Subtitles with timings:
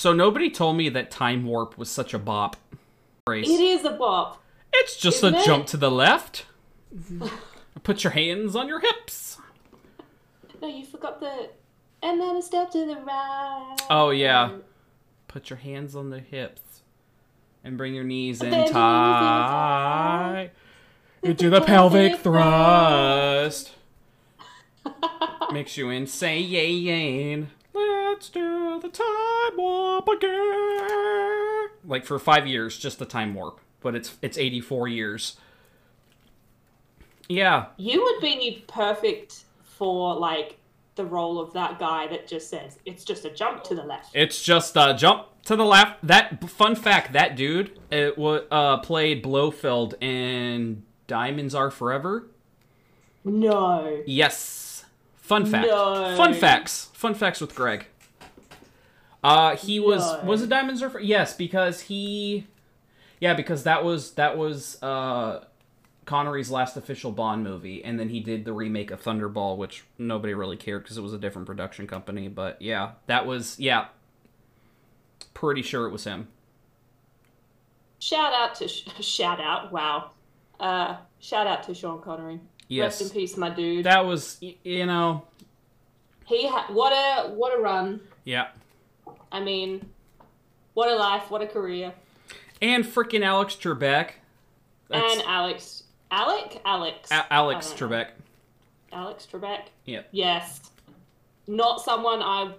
[0.00, 2.56] So nobody told me that Time Warp was such a bop.
[3.26, 3.46] Race.
[3.46, 4.42] It is a bop.
[4.72, 5.44] It's just Isn't a it?
[5.44, 6.46] jump to the left.
[7.82, 9.36] Put your hands on your hips.
[10.62, 11.50] No, you forgot the.
[12.02, 13.76] And then a step to the right.
[13.90, 14.52] Oh, yeah.
[15.28, 16.80] Put your hands on the hips
[17.62, 20.50] and bring your knees in Bend your knees tight
[21.22, 23.72] into the the pelvic pelvic thrust.
[25.52, 27.50] Makes you insane.
[28.10, 31.68] Let's do the time warp again.
[31.84, 35.36] Like for five years, just the time warp, but it's it's eighty four years.
[37.28, 40.58] Yeah, You would be perfect for like
[40.96, 44.10] the role of that guy that just says it's just a jump to the left.
[44.12, 46.04] It's just uh, jump to the left.
[46.04, 52.26] That fun fact: that dude it wa uh, played Blofeld in Diamonds Are Forever.
[53.24, 54.02] No.
[54.04, 54.84] Yes.
[55.14, 55.68] Fun fact.
[55.68, 56.16] No.
[56.16, 56.90] Fun facts.
[56.92, 57.86] Fun facts with Greg.
[59.22, 60.28] Uh, he was No.
[60.28, 61.00] was it diamond Are Forever?
[61.00, 62.46] Yes, because he,
[63.20, 65.44] yeah, because that was that was uh,
[66.06, 70.32] Connery's last official Bond movie, and then he did the remake of Thunderball, which nobody
[70.32, 72.28] really cared because it was a different production company.
[72.28, 73.88] But yeah, that was yeah.
[75.34, 76.28] Pretty sure it was him.
[77.98, 78.68] Shout out to
[79.02, 79.70] shout out.
[79.72, 80.10] Wow.
[80.58, 82.40] Uh, shout out to Sean Connery.
[82.68, 83.00] Yes.
[83.00, 83.84] Rest in peace, my dude.
[83.86, 85.24] That was you know
[86.26, 88.00] he ha- what a what a run.
[88.24, 88.48] yeah.
[89.32, 89.88] I mean,
[90.74, 91.92] what a life, what a career.
[92.62, 94.10] And freaking Alex Trebek.
[94.88, 97.96] That's and Alex, Alec, Alex, A- Alex don't know.
[97.96, 98.06] Trebek.
[98.92, 99.60] Alex Trebek.
[99.86, 100.08] Yep.
[100.10, 100.60] Yes.
[101.46, 102.52] Not someone I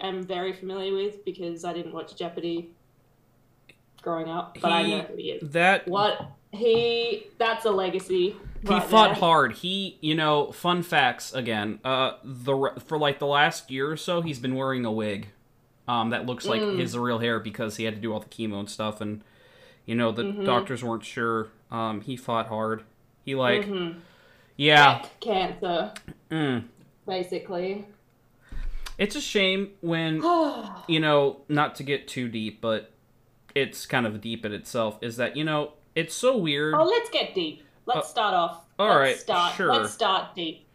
[0.00, 2.70] am very familiar with because I didn't watch Jeopardy
[4.02, 5.50] growing up, but I know who he is.
[5.50, 8.36] That What he that's a legacy.
[8.62, 9.14] he right fought there.
[9.20, 9.52] hard.
[9.54, 11.80] He, you know, fun facts again.
[11.84, 15.28] Uh, the for like the last year or so, he's been wearing a wig,
[15.88, 16.78] um, that looks like Mm.
[16.78, 19.22] his real hair because he had to do all the chemo and stuff, and
[19.86, 20.44] you know the Mhm.
[20.44, 21.48] doctors weren't sure.
[21.70, 22.84] Um, he fought hard.
[23.24, 23.96] He like, Mhm.
[24.56, 25.92] yeah, cancer,
[26.30, 26.64] mm.
[27.06, 27.86] basically.
[28.96, 30.22] it's a shame when
[30.88, 32.90] you know, not to get too deep, but
[33.54, 34.98] it's kind of deep in itself.
[35.02, 36.74] Is that you know, it's so weird.
[36.74, 37.62] Oh, let's get deep.
[37.86, 38.64] Let's Uh, start off.
[38.78, 39.54] all let's right, start.
[39.56, 39.66] sure.
[39.74, 40.66] Let's start deep.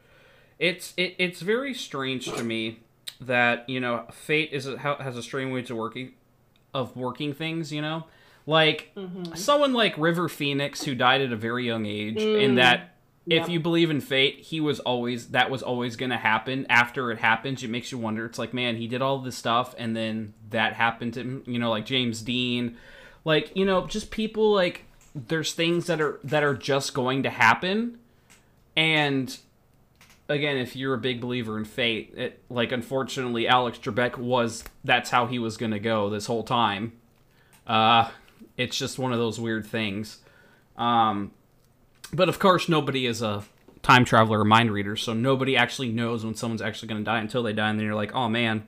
[0.59, 2.79] It's it, it's very strange to me
[3.21, 6.13] that you know fate is a, has a strange way to working
[6.73, 7.71] of working things.
[7.71, 8.05] You know,
[8.45, 9.37] like Mhm.
[9.37, 12.45] someone like River Phoenix who died at a very young age, Mm.
[12.45, 12.95] and that
[13.27, 13.49] if Yep.
[13.49, 16.65] you believe in fate, he was always that was always going to happen.
[16.69, 18.25] After it happens, it makes you wonder.
[18.25, 21.43] It's like, man, he did all this stuff, and then that happened to him.
[21.45, 22.75] You know, like James Dean,
[23.25, 27.29] like you know, just people like there's things that are that are just going to
[27.29, 27.97] happen,
[28.77, 29.37] and
[30.29, 35.09] again, if you're a big believer in fate, it, like unfortunately, Alex Trebek was that's
[35.09, 36.93] how he was going to go this whole time.
[37.67, 38.09] Uh,
[38.55, 40.19] it's just one of those weird things.
[40.77, 41.31] Um,
[42.13, 43.43] but of course, nobody is a
[43.81, 47.19] time traveler or mind reader, so nobody actually knows when someone's actually going to die
[47.19, 48.65] until they die, and then you're like, oh man.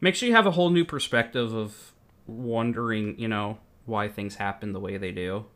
[0.00, 1.92] Make sure you have a whole new perspective of
[2.26, 5.46] wondering, you know, why things happen the way they do.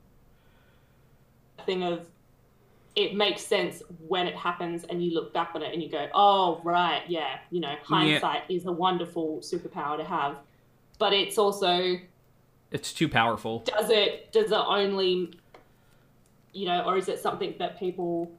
[1.66, 2.06] thing of
[2.98, 6.08] it makes sense when it happens and you look back on it and you go,
[6.14, 10.36] oh, right, yeah, you know, hindsight is a wonderful superpower to have.
[10.98, 11.96] But it's also,
[12.72, 13.60] It's too powerful.
[13.60, 15.32] does it, does it only,
[16.52, 18.32] you know, or is it something that people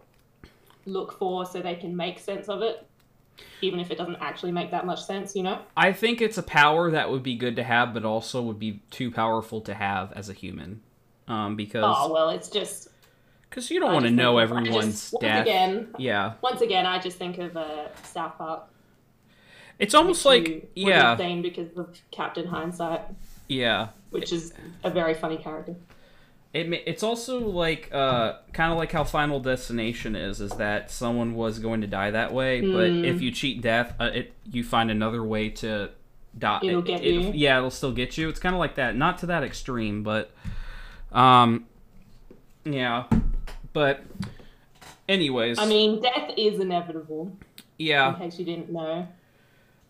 [0.85, 2.85] look for so they can make sense of it?
[3.61, 5.61] Even if it doesn't actually make that much sense, you know?
[5.77, 8.81] I think it's a power that would be good to have, but also would be
[8.91, 10.81] too powerful to have as a human.
[11.29, 12.88] Um, because Oh, well, it's just.
[13.51, 14.67] Cause you don't want to know of- everyone's
[15.09, 15.41] just- once death.
[15.43, 18.63] Again, Yeah, once again, I just think of uh, South Park.
[19.79, 23.01] it's almost like yeah, have seen because of Captain Hindsight,
[23.47, 23.89] yeah.
[24.11, 25.75] which is a very funny character.
[26.51, 31.35] It it's also like uh kind of like how Final Destination is is that someone
[31.35, 33.05] was going to die that way, but Mm.
[33.05, 35.91] if you cheat death, uh, it you find another way to
[36.37, 36.59] die.
[36.63, 37.31] It'll it- get it- you.
[37.35, 38.29] Yeah, it'll still get you.
[38.29, 40.31] It's kind of like that, not to that extreme, but
[41.11, 41.65] um,
[42.65, 43.03] yeah,
[43.73, 44.01] but
[45.07, 47.31] anyways, I mean, death is inevitable,
[47.77, 48.09] Yeah.
[48.13, 49.07] in case you didn't know.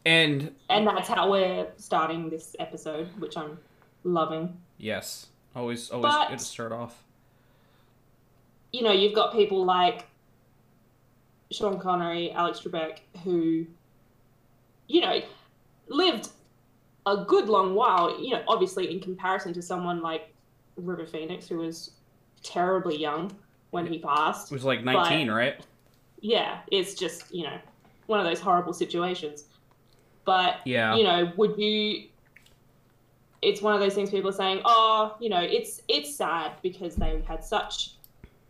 [0.05, 3.59] and And that's how we're starting this episode, which I'm
[4.03, 4.57] loving.
[4.77, 7.03] yes, always always But- good to start off.
[8.71, 10.05] You know, you've got people like
[11.51, 13.65] Sean Connery, Alex Trebek, who,
[14.87, 15.21] you know,
[15.87, 16.29] lived
[17.07, 20.31] a good long while, you know, obviously in comparison to someone like
[20.77, 21.91] River Phoenix, who was
[22.43, 23.31] terribly young
[23.71, 24.51] when he passed.
[24.51, 25.55] It was like nineteen, right?
[26.21, 27.57] yeah, it's just, you know,
[28.07, 29.45] one of those horrible situations.
[30.25, 30.95] But, Yeah.
[30.95, 32.07] you know, would you
[33.41, 36.95] it's one of those things people are saying, oh, you know, it's it's sad because
[36.95, 37.91] they had such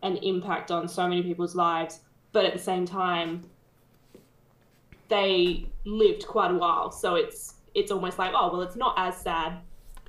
[0.02, 2.00] an impact on so many people's lives,
[2.32, 3.44] but at the same time,
[5.08, 9.16] they lived quite a while, so it's it's almost like, oh, well, it's not as
[9.16, 9.58] sad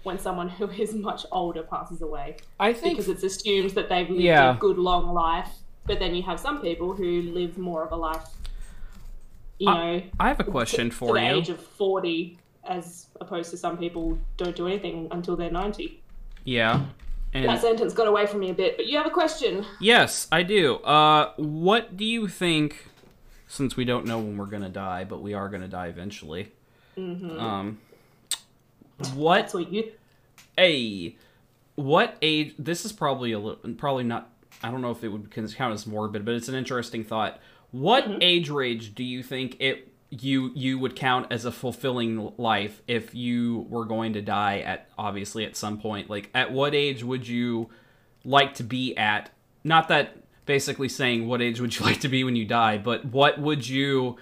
[0.04, 4.10] when someone who is much older passes away I think because it's assumed that they've
[4.10, 4.56] lived Yeah.
[4.56, 5.50] a good long life.
[5.86, 8.24] But then you have some people who live more of a life,
[9.58, 11.30] you Uh, know, I have a question to for the you.
[11.30, 16.00] The age of 40 as opposed to some people don't do anything until they're 90
[16.44, 16.86] Yeah.
[17.34, 20.44] that sentence got away from me a bit but you have a question yes, I
[20.44, 20.76] do.
[20.78, 22.88] Uh what do you think
[23.48, 25.88] since we don't know when we're going to die, but we are going to die
[25.88, 26.52] eventually.
[26.98, 27.80] Um
[29.10, 29.42] what?
[29.42, 29.92] That's what you
[30.58, 31.16] a
[31.76, 34.30] what age this is probably a little probably not
[34.62, 37.40] i don't know if it would count as morbid but it's an interesting thought.
[37.72, 38.18] What mm-hmm.
[38.22, 43.16] age range do you think it you you would count as a fulfilling life if
[43.16, 46.10] you were going to die at obviously at some point?
[46.10, 47.70] Like at what age would you
[48.26, 49.30] like to be at
[49.64, 53.06] not that basically saying what age would you like to be when you die but
[53.06, 54.18] what would you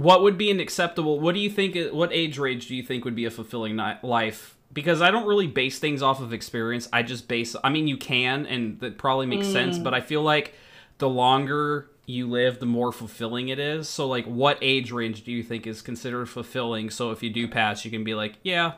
[0.00, 3.04] what would be an acceptable what do you think what age range do you think
[3.04, 4.56] would be a fulfilling life?
[4.72, 6.88] Because i don't really base things off of experience.
[6.92, 10.22] I just base i mean you can and that probably makes sense but i feel
[10.22, 10.54] like
[10.98, 13.88] the longer you live the more fulfilling it is.
[13.88, 16.90] So like what age range do you think is considered fulfilling?
[16.90, 18.72] So if you do pass you can be like yeah.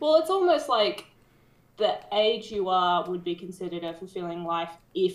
[0.00, 1.06] Well it's almost like
[1.76, 5.14] the age you are would be considered a fulfilling life if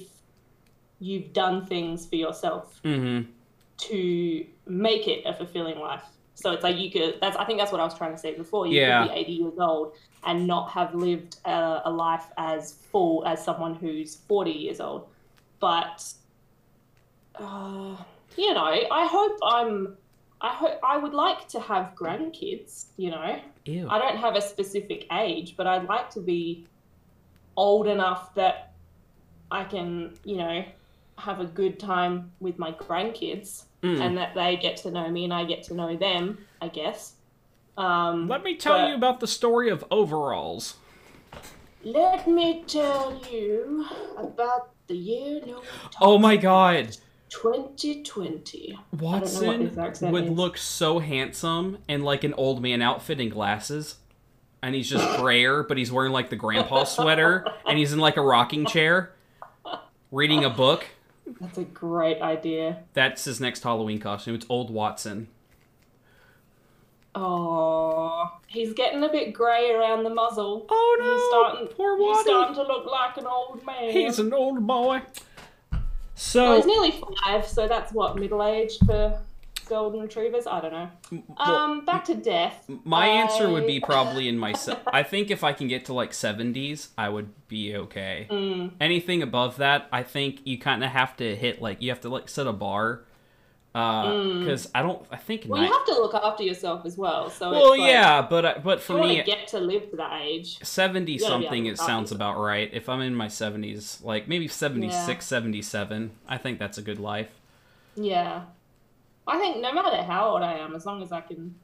[0.99, 2.81] you've done things for yourself.
[2.83, 3.29] Mm-hmm
[3.77, 6.03] to make it a fulfilling life.
[6.35, 7.19] So it's like you could.
[7.21, 8.65] That's I think that's what I was trying to say before.
[8.65, 9.03] You Yeah.
[9.03, 9.93] could be 80 years old
[10.25, 15.09] and not have lived a, a life as full as someone who's 40 years old.
[15.59, 16.11] But
[17.35, 17.95] uh,
[18.37, 19.97] you know, I hope I'm.
[20.41, 22.87] I hope I would like to have grandkids.
[22.97, 26.67] You know, ew I don't have a specific age, but I'd like to be
[27.55, 28.73] old enough that
[29.51, 30.65] I can, you know,
[31.17, 33.99] have a good time with my grandkids Mm.
[33.99, 37.15] and that they get to know me and I get to know them, I guess.
[37.77, 40.75] Um, let me tell but you about the story of overalls
[41.83, 45.63] Let me tell you about the year no
[45.99, 46.95] oh my god
[47.29, 48.77] 2020.
[48.99, 50.29] Watson accent would is.
[50.29, 53.97] look so handsome in like an old man outfit and glasses.
[54.61, 58.17] And he's just grayer, but he's wearing like the grandpa sweater and he's in like
[58.17, 59.11] a rocking chair
[60.11, 60.85] reading a book.
[61.39, 62.83] That's a great idea.
[62.93, 64.35] That's his next Halloween costume.
[64.35, 65.27] It's old Watson.
[67.15, 70.65] Oh, he's getting a bit grey around the muzzle.
[70.67, 73.91] Oh He's starting, poor he's starting to look like an old man.
[73.91, 75.01] He's an old boy.
[75.71, 75.81] Well,
[76.15, 76.91] So he's nearly
[77.23, 79.19] five, so that's what middle age for
[79.73, 80.45] golden retrievers.
[80.47, 80.89] I don't know.
[81.37, 82.69] well, Um, back to death.
[82.85, 84.53] my answer would be probably in my.
[84.63, 88.27] Se- I think if I can get to like 70s, I would be okay.
[88.29, 92.01] Mm, anything above that, I think you kind of have to hit like you have
[92.01, 93.05] to like set a bar.
[93.73, 95.45] Because I don't, I think.
[95.45, 95.47] Mm.
[95.49, 97.31] well, ni- you have to look after yourself as well.
[97.31, 100.21] So well, it's like, yeah, but I- but for me, get to live to that
[100.21, 100.59] age.
[100.63, 102.17] seventy gotta be able something, it sounds yourself.
[102.35, 102.69] about right.
[102.71, 107.31] If I'm in my seventies, like maybe 76, 77, I think that's a good life.
[107.95, 108.43] Yeah,
[109.27, 111.55] I think no matter how old I am, as long as I can,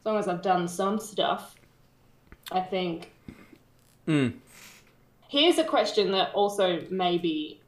[0.00, 1.54] as long as I've done some stuff,
[2.52, 3.10] I think.
[4.06, 4.34] Mm.
[5.28, 7.60] Here's a question that also may be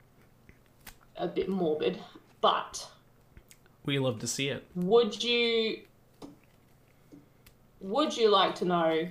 [1.17, 1.99] a bit morbid,
[2.43, 2.87] but
[3.87, 4.65] We love to see it.
[4.75, 5.81] would you
[7.81, 9.09] would you like to know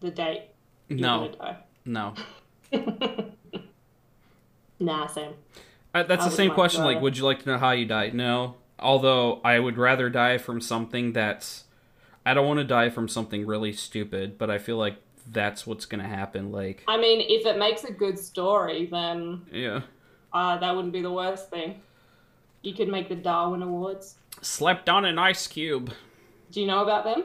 [0.00, 0.42] the date
[0.88, 2.14] you're No, gonna no.
[4.78, 5.32] nah, same.
[5.94, 6.84] Uh, that's the same question.
[6.84, 8.14] Like, would you like to know how you died?
[8.14, 8.56] No.
[8.78, 11.64] Although I would rather die from something that's.
[12.24, 14.96] I don't want to die from something really stupid, but I feel like
[15.30, 16.52] that's what's gonna happen.
[16.52, 19.80] Like, I mean, if it makes a good story, then yeah.
[20.32, 21.80] uh, that wouldn't be the worst thing.
[22.62, 24.16] You could make the Darwin Awards.
[24.42, 25.92] Slept on an ice cube.
[26.50, 27.24] Do you know about them?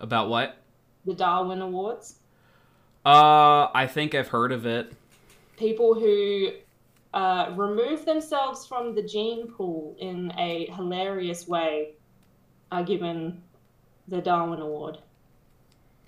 [0.00, 0.58] About what?
[1.06, 2.16] The Darwin Awards.
[3.04, 4.92] Uh, I think I've heard of it.
[5.56, 6.50] People who
[7.16, 11.94] uh, remove themselves from the gene pool in a hilarious way
[12.70, 13.42] are given
[14.06, 14.98] the Darwin Award.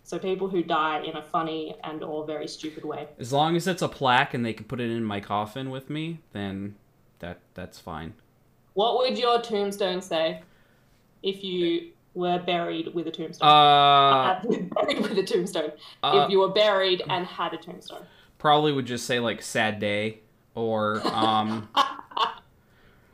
[0.03, 3.09] So people who die in a funny and or very stupid way.
[3.19, 5.89] As long as it's a plaque and they can put it in my coffin with
[5.89, 6.75] me, then
[7.21, 8.13] that that's fine.
[8.75, 10.43] What would your tombstone say
[11.23, 13.49] if you were buried with a tombstone?
[13.49, 14.43] Uh, Uh,
[14.75, 15.73] buried with a tombstone.
[16.03, 18.05] uh if you were buried and had a tombstone.
[18.37, 20.21] probably would just say like sad day
[20.55, 21.69] or um.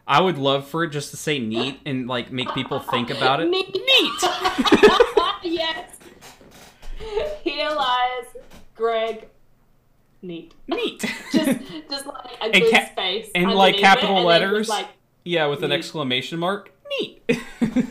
[0.07, 3.41] I would love for it just to say neat and like make people think about
[3.41, 3.49] it.
[3.49, 3.75] Neat.
[5.43, 5.97] yes.
[7.43, 8.27] Here lies
[8.75, 9.29] Greg,
[10.21, 10.53] neat.
[10.67, 11.01] Neat.
[11.33, 13.31] Just, just like a And good ca- space.
[13.35, 14.69] and, like, it, capital just, letters.
[14.69, 14.89] Like,
[15.25, 16.73] yeah, with an exclamation mark.
[17.01, 17.23] Neat.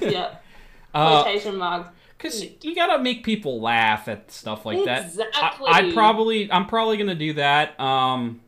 [0.02, 0.36] yeah,
[0.94, 1.90] Uh, quotation marks.
[2.18, 5.06] Because you gotta make people laugh at stuff like that.
[5.06, 5.68] Exactly.
[5.68, 7.80] I, I'd probably, I'm probably gonna do that.
[7.80, 8.42] Um,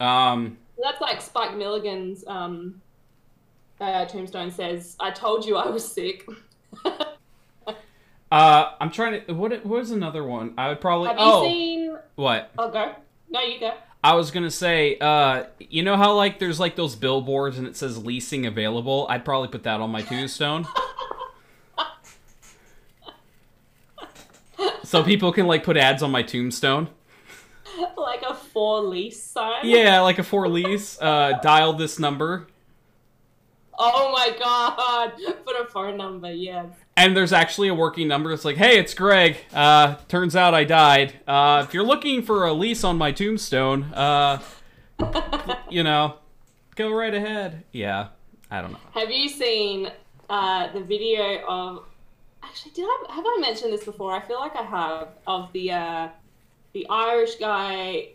[0.00, 2.80] um, That's like Spike Milligan's um,
[3.80, 6.26] uh, tombstone says, "I told you I was sick."
[8.30, 9.32] uh, I'm trying to.
[9.32, 9.52] What?
[9.64, 10.54] What was another one?
[10.58, 11.08] I would probably.
[11.08, 11.96] Have you oh, seen?
[12.16, 12.50] what?
[12.58, 12.94] I'll go.
[13.30, 13.72] No, you go.
[14.02, 14.96] I was gonna say.
[14.98, 19.06] Uh, you know how like there's like those billboards and it says leasing available.
[19.10, 20.66] I'd probably put that on my tombstone.
[24.84, 26.88] so people can like put ads on my tombstone.
[27.96, 29.60] like a for lease sign.
[29.62, 31.00] Yeah, like a for lease.
[31.00, 32.48] Uh, dial this number.
[33.78, 35.12] Oh my god!
[35.46, 36.32] Put a phone number.
[36.32, 36.66] Yes.
[36.96, 38.32] And there's actually a working number.
[38.32, 39.36] It's like, hey, it's Greg.
[39.54, 41.20] Uh, turns out I died.
[41.24, 44.42] Uh, if you're looking for a lease on my tombstone, uh,
[45.70, 46.16] you know,
[46.74, 47.62] go right ahead.
[47.70, 48.08] Yeah,
[48.50, 48.80] I don't know.
[48.94, 49.88] Have you seen
[50.28, 51.84] uh, the video of?
[52.42, 54.10] Actually, did I have I mentioned this before?
[54.16, 56.08] I feel like I have of the uh,
[56.72, 58.08] the Irish guy.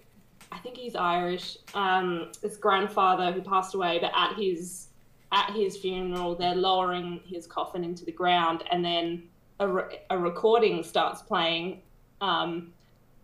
[0.53, 1.57] I think he's Irish.
[1.73, 4.87] Um, his grandfather who passed away, but at his
[5.31, 9.23] at his funeral, they're lowering his coffin into the ground, and then
[9.59, 11.81] a, re- a recording starts playing,
[12.21, 12.71] um,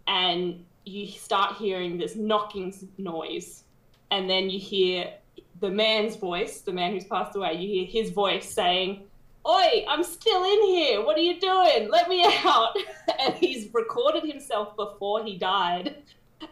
[0.08, 3.64] and you start hearing this knocking noise,
[4.10, 5.14] and then you hear
[5.60, 7.54] the man's voice, the man who's passed away.
[7.54, 9.04] You hear his voice saying,
[9.48, 11.06] "Oi, I'm still in here.
[11.06, 11.92] What are you doing?
[11.92, 12.76] Let me out!"
[13.20, 15.96] and he's recorded himself before he died.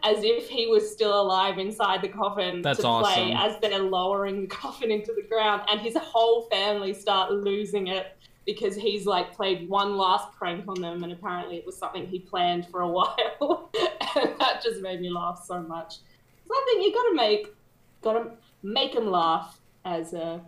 [0.02, 3.54] As if he was still alive inside the coffin That's to play awesome.
[3.54, 8.18] as they're lowering the coffin into the ground, and his whole family start losing it
[8.44, 12.18] because he's like played one last prank on them, and apparently it was something he
[12.18, 13.70] planned for a while,
[14.16, 15.96] and that just made me laugh so much.
[16.46, 17.54] So I think you got to make,
[18.02, 18.30] got to
[18.62, 20.38] make him laugh as uh,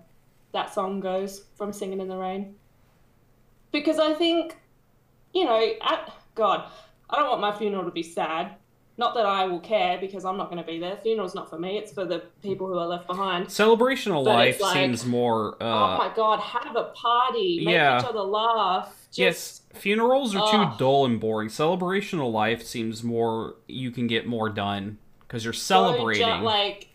[0.52, 2.54] that song goes from "Singing in the Rain,"
[3.72, 4.56] because I think,
[5.34, 6.70] you know, at, God,
[7.10, 8.56] I don't want my funeral to be sad.
[9.00, 10.94] Not that I will care because I'm not going to be there.
[11.02, 13.50] Funeral's not for me; it's for the people who are left behind.
[13.50, 15.54] Celebration of But life like- seems more.
[15.58, 17.98] Uh, oh my God, have a party, make yeah.
[17.98, 18.94] each other laugh.
[19.10, 21.48] Just, yes, funerals are too dull and boring.
[21.48, 23.54] Celebration of life seems more.
[23.66, 26.42] You can get more done because you're go ju- celebrating.
[26.42, 26.88] like,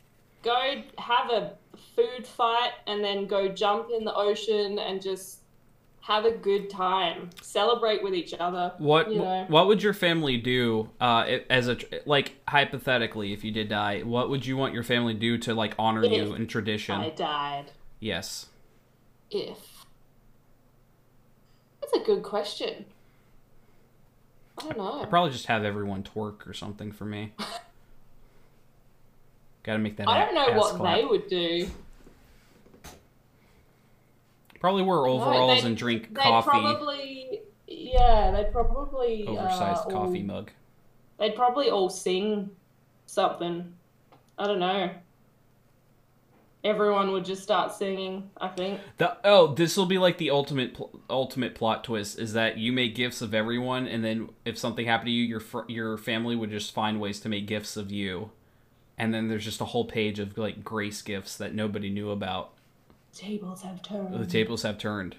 [0.43, 1.53] go have a
[1.95, 5.39] food fight and then go jump in the ocean and just
[6.05, 7.31] have a good time.
[7.41, 8.73] Celebrate with each other.
[8.77, 9.45] What you know.
[9.47, 14.01] what would your family do uh, as a like hypothetically if you did die?
[14.01, 16.95] What would you want your family to do to like honor If you in tradition?
[16.95, 17.71] I died.
[17.99, 18.47] Yes.
[19.31, 19.57] If.
[21.81, 22.85] That's a good question.
[24.59, 25.01] I don't know.
[25.01, 27.33] I'd probably just have everyone twerk or something for me.
[29.63, 30.07] Got to make that.
[30.07, 30.97] I don't know what clap.
[30.97, 31.67] they would do.
[34.65, 40.21] Probably wear overalls they'd- and drink They coffee, probably, yeah, they probably oversized uh, coffee
[40.21, 40.51] all- mug.
[41.19, 42.49] They'd probably all sing
[43.05, 43.73] something.
[44.39, 44.89] I don't know.
[46.63, 48.31] Everyone would just start singing.
[48.37, 48.79] I think.
[48.97, 52.73] The, oh, this will be like the ultimate pl- ultimate plot twist is that you
[52.73, 56.35] make gifts of everyone, and then if something happened to you, your fr- your family
[56.35, 58.31] would just find ways to make gifts of you,
[58.97, 62.49] and then there's just a whole page of like grace gifts that nobody knew about.
[63.15, 64.13] Tables have turned.
[64.19, 65.15] The tables have turned.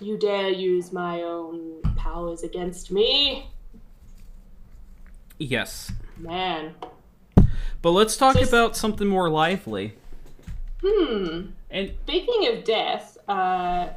[0.00, 3.46] You dare use my own powers against me,
[5.38, 6.74] Yes, man.
[7.82, 9.94] but let's talk Just- about something more lively.
[10.82, 11.50] Hmm.
[11.70, 13.90] And Speaking of death, uh,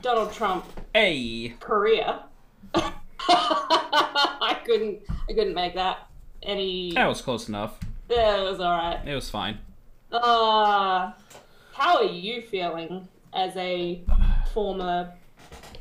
[0.00, 0.64] Donald Trump
[0.94, 2.24] hey, Korea.
[2.74, 5.00] I couldn't.
[5.28, 6.06] I couldn't make that
[6.42, 6.92] any.
[6.92, 7.78] that was close enough.
[8.08, 9.00] Yeah, it was all right.
[9.06, 9.58] It was fine.
[10.12, 11.12] Uh,
[11.78, 14.02] how are you feeling as a
[14.52, 15.12] former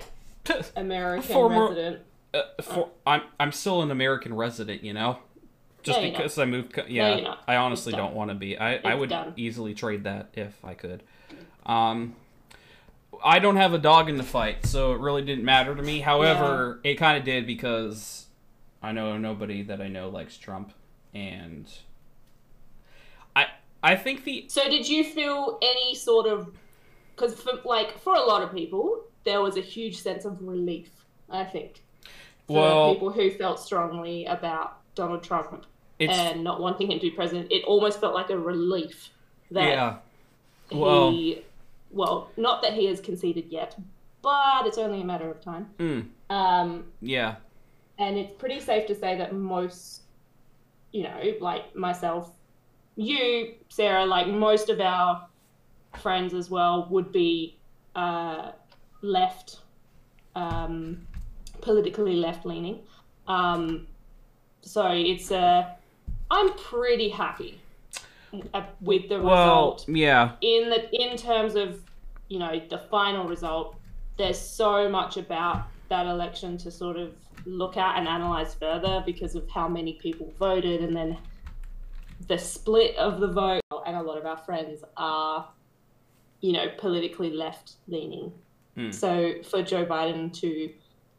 [0.75, 2.01] American Former- resident?
[2.33, 5.19] Uh, for, I'm I'm still an American resident, you know.
[5.83, 7.35] Just No, because I moved, yeah, you're.
[7.47, 8.57] I honestly don't want to be.
[8.57, 9.33] I, I would done.
[9.37, 11.01] easily trade that if I could.
[11.65, 12.15] Um,
[13.23, 16.01] I don't have a dog in the fight, so it really didn't matter to me.
[16.01, 18.25] However, it kind of did because
[18.83, 20.73] I know nobody that I know likes Trump,
[21.13, 21.65] and
[23.87, 26.51] I think the So, did you feel any sort of?
[27.15, 30.89] Because, for, like, for a lot of people, there was a huge sense of relief.
[31.29, 31.83] I think.
[32.47, 35.65] For Well- people who felt strongly about Donald Trump
[35.99, 39.09] it's and not wanting him to be president, it almost felt like a relief
[39.51, 39.97] that yeah.
[40.71, 41.43] Well- he,
[41.91, 43.75] well, not that he has conceded yet,
[44.21, 45.69] but it's only a matter of time.
[45.79, 47.35] Mm, Um, yeah.
[47.97, 50.01] and it's pretty safe to say that most,
[50.91, 52.31] you know, like myself,
[52.97, 55.27] you, Sarah, like most of our
[56.01, 57.57] friends as well would be
[57.95, 58.51] uh,
[59.01, 59.59] left,
[60.35, 61.07] um,
[61.61, 62.79] politically left leaning.
[63.27, 63.87] Um,
[64.61, 65.69] so it's a, uh,
[66.29, 67.61] I'm pretty happy
[68.81, 69.85] with the well, result.
[69.87, 70.33] yeah.
[70.41, 71.81] In the in terms of
[72.27, 73.77] you know the final result,
[74.17, 77.13] there's so much about that election to sort of
[77.45, 81.17] look at and analyze further because of how many people voted and then
[82.27, 85.47] the split of the vote and a lot of our friends are
[86.41, 88.31] you know politically left leaning
[88.75, 88.91] Hmm.
[88.91, 90.69] so for joe biden to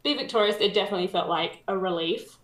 [0.05, 2.39] be victorious it definitely felt like a relief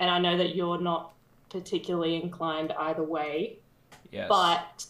[0.00, 1.12] and i know that you're not
[1.50, 3.58] particularly inclined either way
[4.10, 4.26] Yes.
[4.30, 4.86] but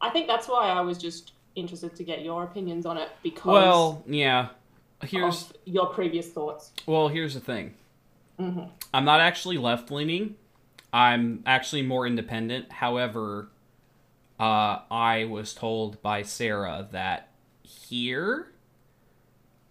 [0.00, 3.44] i think that's why i was just interested to get your opinions on it because
[3.52, 4.48] well, yeah.
[5.04, 7.74] Here's your previous thoughts well, here's the thing.
[8.40, 8.62] hmm
[8.92, 10.34] I'm not actually left leaning.
[10.92, 12.72] I'm actually more independent.
[12.72, 13.48] However,
[14.40, 17.28] uh, I was told by Sarah that
[17.62, 18.52] here,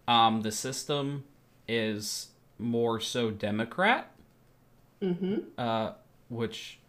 [0.08, 1.24] um, the system
[1.68, 4.12] is more so Democrat,
[5.02, 5.92] hmm uh,
[6.30, 6.80] which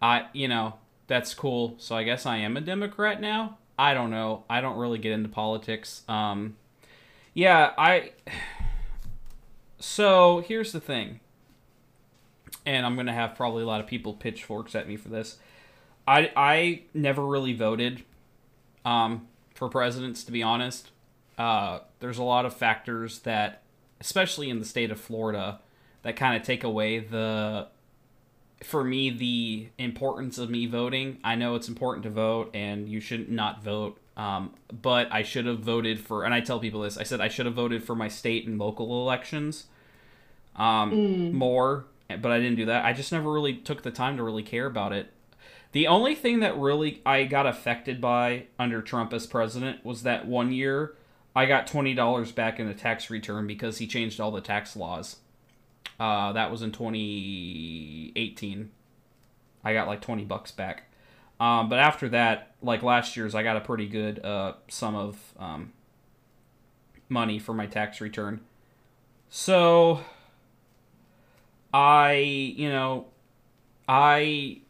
[0.00, 0.74] I, you know,
[1.06, 1.74] that's cool.
[1.78, 3.58] So I guess I am a Democrat now.
[3.78, 4.44] I don't know.
[4.48, 6.02] I don't really get into politics.
[6.08, 6.56] Um,
[7.34, 8.12] yeah, I.
[9.78, 11.18] So here's the thing,
[12.66, 15.38] and I'm gonna have probably a lot of people pitchforks at me for this.
[16.06, 18.02] I I never really voted,
[18.84, 20.90] um, for presidents to be honest.
[21.38, 23.62] Uh, there's a lot of factors that,
[24.00, 25.60] especially in the state of Florida,
[26.02, 27.68] that kind of take away the
[28.62, 33.00] for me the importance of me voting i know it's important to vote and you
[33.00, 36.82] should not not vote um, but i should have voted for and i tell people
[36.82, 39.66] this i said i should have voted for my state and local elections
[40.54, 41.86] um, more
[42.20, 44.66] but i didn't do that i just never really took the time to really care
[44.66, 45.12] about it
[45.70, 50.26] the only thing that really i got affected by under trump as president was that
[50.26, 50.96] one year
[51.34, 55.16] i got $20 back in a tax return because he changed all the tax laws
[55.98, 58.70] uh, that was in 2018.
[59.64, 60.84] I got like 20 bucks back.
[61.38, 65.16] Um, but after that, like last year's, I got a pretty good uh, sum of
[65.38, 65.72] um,
[67.08, 68.40] money for my tax return.
[69.28, 70.00] So
[71.72, 73.06] I, you know,
[73.88, 74.60] I,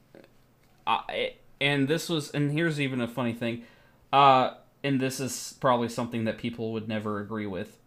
[0.86, 3.64] I, and this was, and here's even a funny thing,
[4.12, 7.78] uh, and this is probably something that people would never agree with.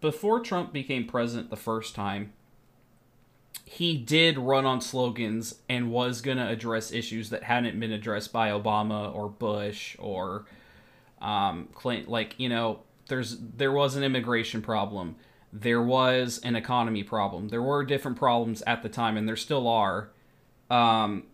[0.00, 2.32] Before Trump became president the first time,
[3.64, 8.32] he did run on slogans and was going to address issues that hadn't been addressed
[8.32, 10.46] by Obama or Bush or
[11.20, 12.10] um, Clinton.
[12.10, 15.16] Like you know, there's there was an immigration problem,
[15.52, 19.66] there was an economy problem, there were different problems at the time, and there still
[19.66, 20.10] are.
[20.70, 21.24] Um,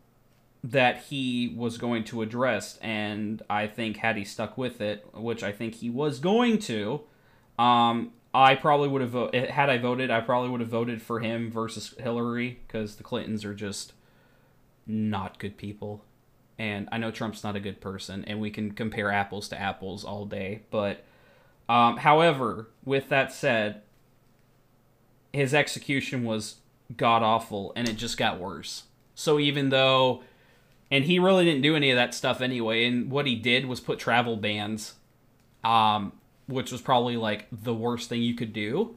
[0.65, 5.43] that he was going to address, and I think had he stuck with it, which
[5.43, 7.03] I think he was going to,
[7.59, 10.11] um, I probably would have voted had I voted.
[10.11, 13.93] I probably would have voted for him versus Hillary because the Clintons are just
[14.87, 16.03] not good people,
[16.59, 20.03] and I know Trump's not a good person, and we can compare apples to apples
[20.03, 20.63] all day.
[20.71, 21.05] But,
[21.69, 23.83] um, however, with that said,
[25.35, 26.57] his execution was
[26.97, 28.85] god awful, and it just got worse.
[29.15, 30.23] So even though,
[30.91, 33.81] and he really didn't do any of that stuff anyway, and what he did was
[33.81, 34.95] put travel bans.
[35.63, 36.13] Um,
[36.47, 38.97] which was probably like the worst thing you could do.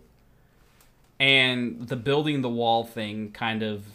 [1.20, 3.86] And the building the wall thing kind of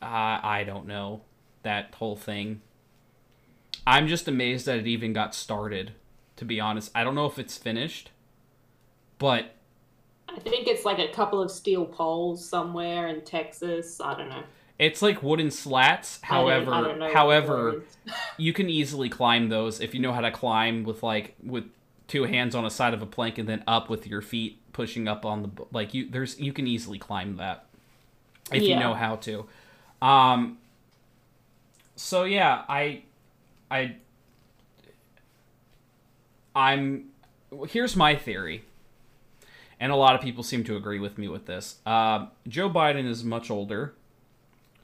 [0.00, 1.22] uh, I don't know
[1.62, 2.60] that whole thing.
[3.86, 5.92] I'm just amazed that it even got started
[6.36, 6.90] to be honest.
[6.94, 8.10] I don't know if it's finished,
[9.18, 9.54] but
[10.34, 14.00] I think it's like a couple of steel poles somewhere in Texas.
[14.00, 14.42] I don't know.
[14.78, 16.18] it's like wooden slats.
[16.22, 17.82] I don't- However, I don't however,
[18.38, 21.64] you can easily climb those if you know how to climb with like with
[22.08, 25.06] two hands on a side of a plank and then up with your feet pushing
[25.08, 27.66] up on the like you there's you can easily climb that
[28.50, 29.46] if you know how to
[30.02, 30.58] um
[31.96, 33.02] so yeah i
[33.70, 33.94] i
[36.54, 37.04] i'm
[37.68, 38.64] here's my theory
[39.82, 41.76] and a lot of people seem to agree with me with this.
[41.84, 43.94] Uh, joe biden is much older.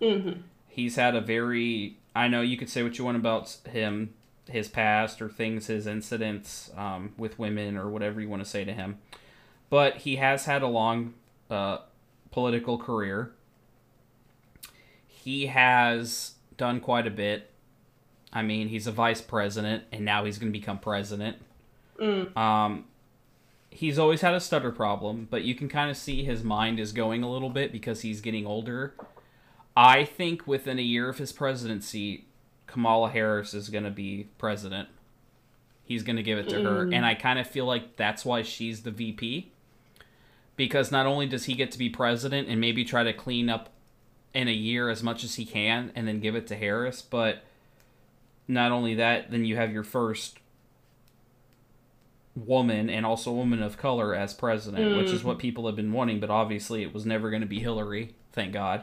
[0.01, 0.43] Mhm.
[0.69, 4.15] he's had a very i know you could say what you want about him
[4.49, 8.65] his past or things his incidents um, with women or whatever you want to say
[8.65, 8.99] to him.
[9.71, 11.15] But he has had a long
[11.51, 11.79] uh,
[12.31, 13.33] political career.
[15.07, 17.51] He has done quite a bit.
[18.33, 21.37] I mean he's a vice president and now he's going to become president.
[22.01, 22.37] Mm.
[22.37, 22.85] um,
[23.79, 26.91] he's always had a stutter problem, but you can kind of see his mind is
[26.91, 28.93] going a little bit because he's getting older.
[29.77, 32.27] I think within a year of his presidency,
[32.67, 34.89] Kamala Harris is going to be president.
[35.85, 38.43] He's going to give it to her, and I kind of feel like that's why
[38.43, 39.53] she's the VP.
[40.57, 43.71] Because not only does he get to be president and maybe try to clean up
[44.35, 47.45] in a year as much as he can and then give it to Harris, but
[48.49, 50.41] not only that, then you have your first
[52.37, 56.21] woman and also woman of color as president, which is what people have been wanting,
[56.21, 58.83] but obviously it was never going to be Hillary, thank God.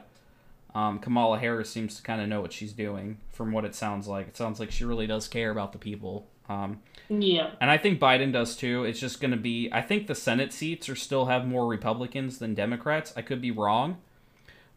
[0.73, 4.07] Um, Kamala Harris seems to kind of know what she's doing from what it sounds
[4.09, 4.27] like.
[4.27, 6.27] It sounds like she really does care about the people.
[6.49, 7.51] Um, Yeah.
[7.61, 8.83] and I think Biden does too.
[8.83, 12.39] It's just going to be, I think the Senate seats are still have more Republicans
[12.39, 13.13] than Democrats.
[13.15, 13.97] I could be wrong.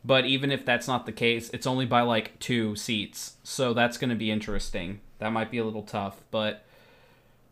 [0.05, 3.37] But even if that's not the case, it's only by like two seats.
[3.43, 5.01] So that's going to be interesting.
[5.19, 6.65] That might be a little tough, but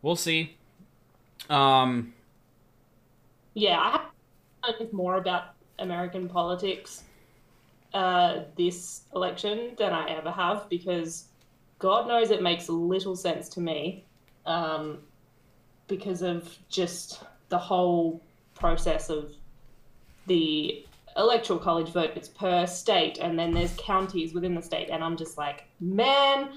[0.00, 0.56] we'll see.
[1.50, 2.12] Um,
[3.54, 4.00] Yeah,
[4.62, 7.04] I have more about American politics
[7.94, 11.28] uh, this election than I ever have because
[11.78, 14.04] God knows it makes little sense to me
[14.44, 14.98] um,
[15.88, 18.22] because of just the whole
[18.54, 19.32] process of
[20.26, 20.84] the
[21.16, 22.10] electoral college vote.
[22.16, 26.50] It's per state and then there's counties within the state and I'm just like, man,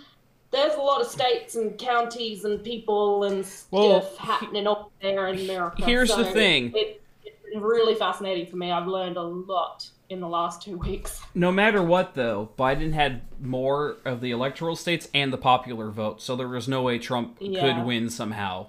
[0.52, 5.40] there's a lot of states and counties and people and stuff happening up there in
[5.40, 5.84] America.
[5.86, 6.72] here's the thing.
[6.76, 8.72] It, it's been really fascinating for me.
[8.72, 11.22] I've learned a lot in the last two weeks.
[11.36, 16.20] no matter what, though, Biden had more of the electoral states and the popular vote,
[16.22, 17.62] so there was no way Trump Yeah.
[17.62, 18.68] could win somehow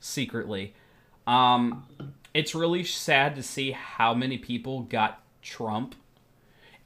[0.00, 0.74] secretly.
[1.26, 1.86] Um,
[2.34, 5.94] it's really sad to see how many people got Trump.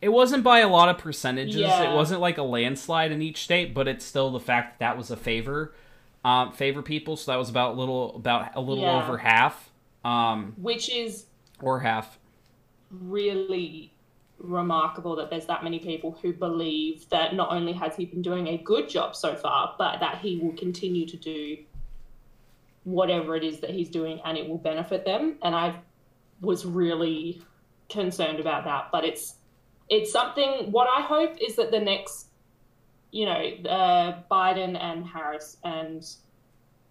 [0.06, 1.56] It wasn't by a lot of percentages.
[1.56, 1.90] Yeah.
[1.90, 4.96] It wasn't like a landslide in each state, but it's still the fact that that
[4.96, 5.74] was a favor,
[6.24, 7.16] um, favor people.
[7.16, 9.02] So that was about little, about a little Yeah.
[9.02, 9.72] over half,
[10.04, 11.26] um, Which is
[11.60, 12.20] or half.
[12.92, 13.92] really
[14.38, 18.46] remarkable that there's that many people who believe that not only has he been doing
[18.46, 21.58] a good job so far, but that he will continue to do
[22.84, 25.34] whatever it is that he's doing and it will benefit them.
[25.42, 25.74] And I
[26.40, 27.42] was really
[27.88, 28.90] concerned about that.
[28.92, 29.34] But it's
[29.88, 32.26] it's something what I hope is that the next
[33.16, 36.06] you know, uh, Biden and Harris and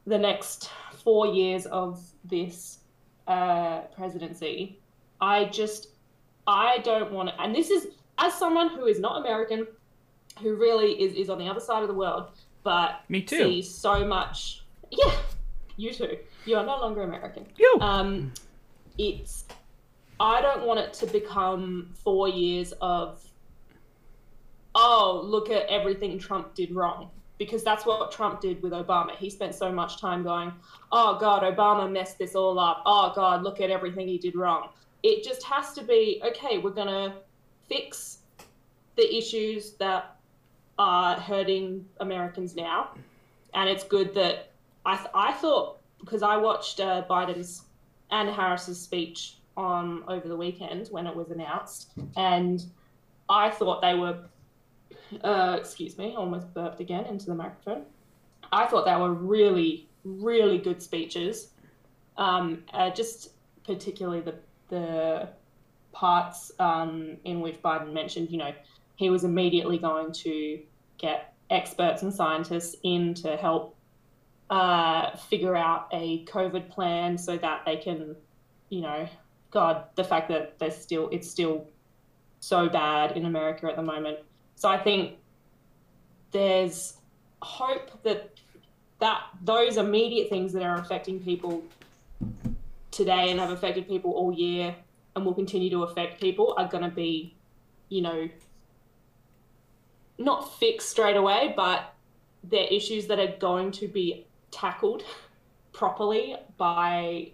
[0.07, 0.71] the next
[1.03, 2.79] four years of this
[3.27, 4.79] uh, presidency,
[5.21, 5.89] I just,
[6.47, 9.67] I don't want to, and this is as someone who is not American,
[10.41, 12.31] who really is, is on the other side of the world,
[12.63, 13.37] but Me too.
[13.37, 14.63] sees so much.
[14.89, 15.11] Yeah,
[15.77, 16.17] you too.
[16.45, 17.45] You are no longer American.
[17.57, 17.77] You.
[17.81, 18.33] Um,
[18.97, 19.45] it's,
[20.19, 23.21] I don't want it to become four years of,
[24.73, 27.09] oh, look at everything Trump did wrong.
[27.37, 29.13] Because that's what Trump did with Obama.
[29.17, 30.53] He spent so much time going,
[30.93, 32.81] oh, God, Obama messed this all up.
[32.85, 34.69] Oh, God, look at everything he did wrong.
[35.03, 37.15] It just has to be, okay, we're going to
[37.67, 38.19] fix
[38.95, 40.15] the issues that
[40.79, 42.91] are hurting Americans now.
[43.53, 44.51] And it's good that
[44.85, 47.63] I, th- I thought, because I watched uh, Biden's
[48.11, 52.63] and Harris's speech on over the weekend when it was announced, and
[53.29, 54.19] I thought they were,
[55.23, 57.83] uh, excuse me, almost burped again into the microphone.
[58.51, 61.49] I thought they were really, really good speeches.
[62.17, 63.31] Um, uh, just
[63.65, 64.35] particularly the
[64.69, 65.29] the
[65.91, 68.53] parts um, in which Biden mentioned, you know,
[68.95, 70.59] he was immediately going to
[70.97, 73.75] get experts and scientists in to help
[74.49, 78.15] uh, figure out a COVID plan so that they can,
[78.69, 79.07] you know,
[79.55, 81.65] God, the fact that there's still it's still
[82.41, 84.17] so bad in America at the moment.
[84.57, 85.13] So I think
[86.31, 86.97] there's
[87.41, 88.31] hope that
[88.99, 91.63] that those immediate things that are affecting people
[92.91, 94.75] today and have affected people all year
[95.15, 97.33] and will continue to affect people are going to be,
[97.87, 98.27] you know,
[100.17, 101.93] not fixed straight away, but
[102.43, 105.05] they're issues that are going to be tackled
[105.71, 107.31] properly by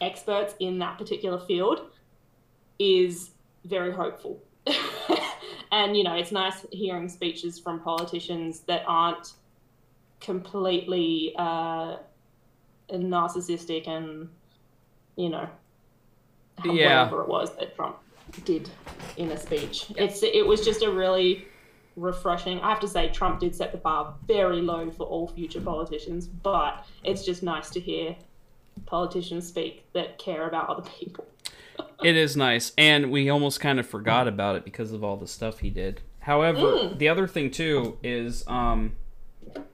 [0.00, 1.90] experts in that particular field
[2.78, 3.30] is
[3.64, 4.42] very hopeful.
[5.72, 9.32] and, you know, it's nice hearing speeches from politicians that aren't
[10.20, 11.96] completely uh,
[12.92, 14.28] narcissistic and,
[15.16, 15.48] you know,
[16.64, 17.02] Yeah.
[17.04, 17.96] whatever it was that Trump
[18.44, 18.68] did
[19.16, 19.86] in a speech.
[19.96, 21.46] It's it was just a really
[21.96, 22.60] refreshing.
[22.60, 26.26] I have to say, Trump did set the bar very low for all future politicians,
[26.26, 28.14] but it's just nice to hear
[28.86, 31.26] politicians speak that care about other people.
[32.02, 35.26] It is nice, and we almost kind of forgot about it because of all the
[35.28, 36.00] stuff he did.
[36.20, 36.98] However, Mm.
[36.98, 38.92] the other thing too is um,
[39.52, 39.66] what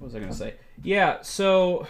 [0.00, 0.54] was I going to say?
[0.82, 1.86] Yeah, so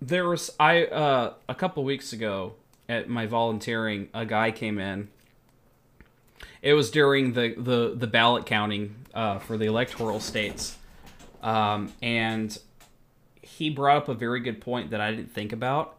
[0.00, 2.54] there was I uh, a couple weeks ago
[2.88, 5.08] at my volunteering, a guy came in.
[6.62, 10.76] It was during the the, the ballot counting uh, for the electoral states,
[11.42, 12.56] um, and
[13.44, 15.98] he brought up a very good point that I didn't think about.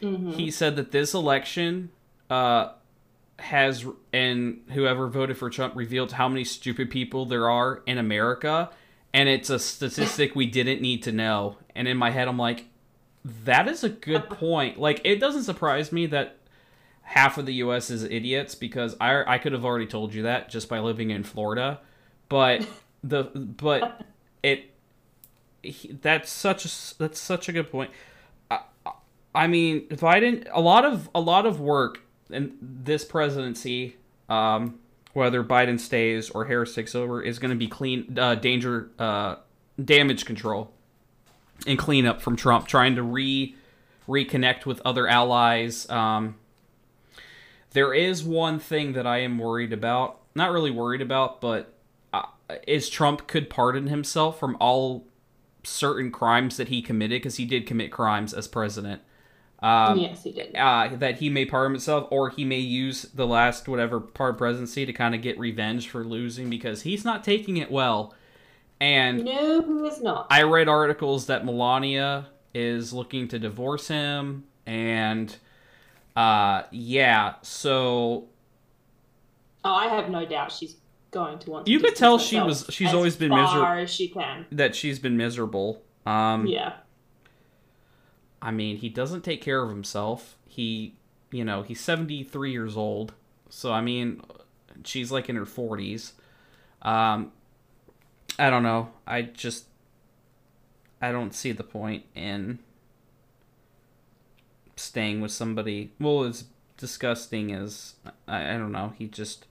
[0.00, 1.90] He said that this election
[2.30, 2.70] uh,
[3.38, 8.70] has, and whoever voted for Trump revealed how many stupid people there are in America,
[9.12, 11.56] and it's a statistic we didn't need to know.
[11.74, 12.66] And in my head, I'm like,
[13.44, 14.78] that is a good point.
[14.78, 16.36] Like, it doesn't surprise me that
[17.02, 17.90] half of the U.S.
[17.90, 21.24] is idiots because I I could have already told you that just by living in
[21.24, 21.80] Florida,
[22.28, 22.66] but
[23.02, 24.02] the but
[24.42, 24.70] it
[25.70, 27.90] he, that's such a that's such a good point.
[28.50, 28.60] I,
[29.34, 32.00] I mean, Biden a lot of a lot of work
[32.30, 33.96] in this presidency,
[34.28, 34.78] um,
[35.12, 39.36] whether Biden stays or Harris takes over, is going to be clean uh, danger uh,
[39.82, 40.72] damage control
[41.66, 43.54] and cleanup from Trump, trying to re
[44.08, 45.88] reconnect with other allies.
[45.90, 46.36] Um,
[47.72, 50.20] there is one thing that I am worried about.
[50.34, 51.74] Not really worried about, but
[52.12, 52.24] uh,
[52.66, 55.06] is Trump could pardon himself from all
[55.64, 59.02] certain crimes that he committed because he did commit crimes as president.
[59.60, 60.54] Um, yes, he did.
[60.54, 64.38] uh, that he may pardon himself, or he may use the last whatever part of
[64.38, 68.14] presidency to kind of get revenge for losing because he's not taking it well.
[68.80, 70.28] And No, he is not.
[70.30, 75.36] I read articles that Melania is looking to divorce him, and
[76.14, 78.28] uh, yeah, so
[79.64, 80.76] Oh, I have no doubt she's
[81.10, 81.66] going to want.
[81.66, 83.66] To You could tell she was- she's always been miserable.
[83.66, 84.46] as she can.
[84.52, 85.82] that she's been miserable.
[86.06, 86.74] Um, Yeah,
[88.40, 90.36] I mean, he doesn't take care of himself.
[90.46, 90.94] He,
[91.30, 93.12] you know, he's 73 years old.
[93.50, 94.22] So, I mean,
[94.84, 96.12] she's like in her 40s.
[96.82, 97.32] Um,
[98.38, 98.90] I don't know.
[99.06, 99.66] I just,
[101.02, 102.60] I don't see the point in
[104.76, 105.92] staying with somebody.
[105.98, 106.44] Well, as
[106.76, 107.94] disgusting as,
[108.26, 108.92] I, I don't know.
[108.96, 109.46] He just,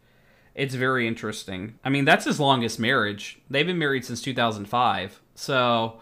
[0.57, 1.77] it's very interesting.
[1.85, 3.39] I mean, that's his longest marriage.
[3.49, 5.21] They've been married since 2005.
[5.35, 6.01] So,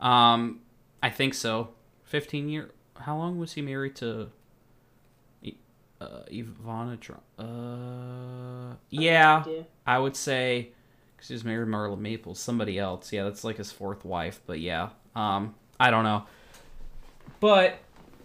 [0.00, 0.60] um,
[1.02, 1.70] I think so.
[2.04, 4.30] 15 year how long was he married to
[6.00, 7.22] uh, Ivana Trump?
[7.38, 9.44] Uh, yeah.
[9.86, 10.72] I would say
[11.16, 13.12] because he was married to Marla Maples, somebody else.
[13.12, 14.40] Yeah, that's like his fourth wife.
[14.46, 16.24] But yeah, um, I don't know.
[17.40, 17.78] But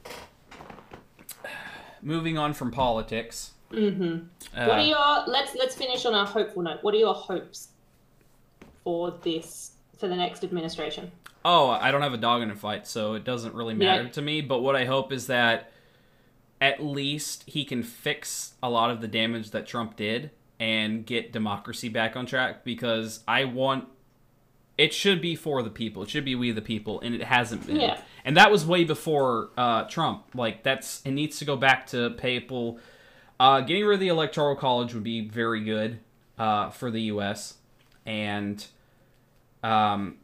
[2.01, 3.51] moving on from politics.
[3.71, 4.59] Mm-hmm.
[4.59, 5.23] Uh, what are your?
[5.27, 6.79] Let's let's finish on a hopeful note.
[6.81, 7.69] What are your hopes
[8.83, 11.11] for this for the next administration?
[11.43, 14.09] Oh, I don't have a dog in a fight, so it doesn't really matter Yeah.
[14.09, 14.41] to me.
[14.41, 15.71] But what I hope is that
[16.59, 20.29] at least he can fix a lot of the damage that Trump did
[20.59, 23.87] and get democracy back on track because I want
[24.77, 26.03] it should be for the people.
[26.03, 27.75] It should be we the people, and it hasn't been.
[27.79, 27.99] Yeah.
[28.23, 30.25] And that was way before uh, Trump.
[30.35, 32.79] Like that's it needs to go back to people.
[33.41, 35.97] Uh, getting rid of the electoral college would be very good
[36.37, 37.55] uh, for the U.S.
[38.05, 38.63] and
[39.63, 40.17] um,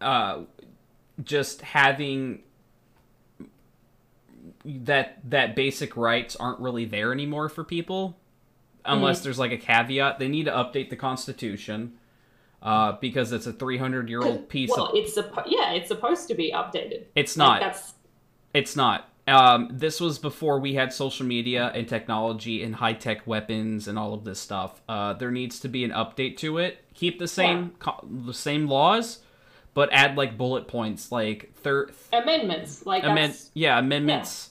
[0.00, 0.40] uh,
[1.22, 2.42] just having
[4.64, 8.18] that that basic rights aren't really there anymore for people
[8.84, 11.92] unless there's like a caveat they need to update the constitution
[12.62, 16.26] uh, because it's a 300 year old piece well, of it's suppo- yeah, it's supposed
[16.26, 17.04] to be updated.
[17.14, 17.94] it's Like, not that's
[18.52, 23.88] it's not um, this was before we had social media and technology and high-tech weapons
[23.88, 27.18] and all of this stuff uh, there needs to be an update to it keep
[27.18, 29.20] the same co- the same laws
[29.72, 32.86] but add like bullet points like thir- amendments.
[32.86, 34.50] Like amend yeah amendments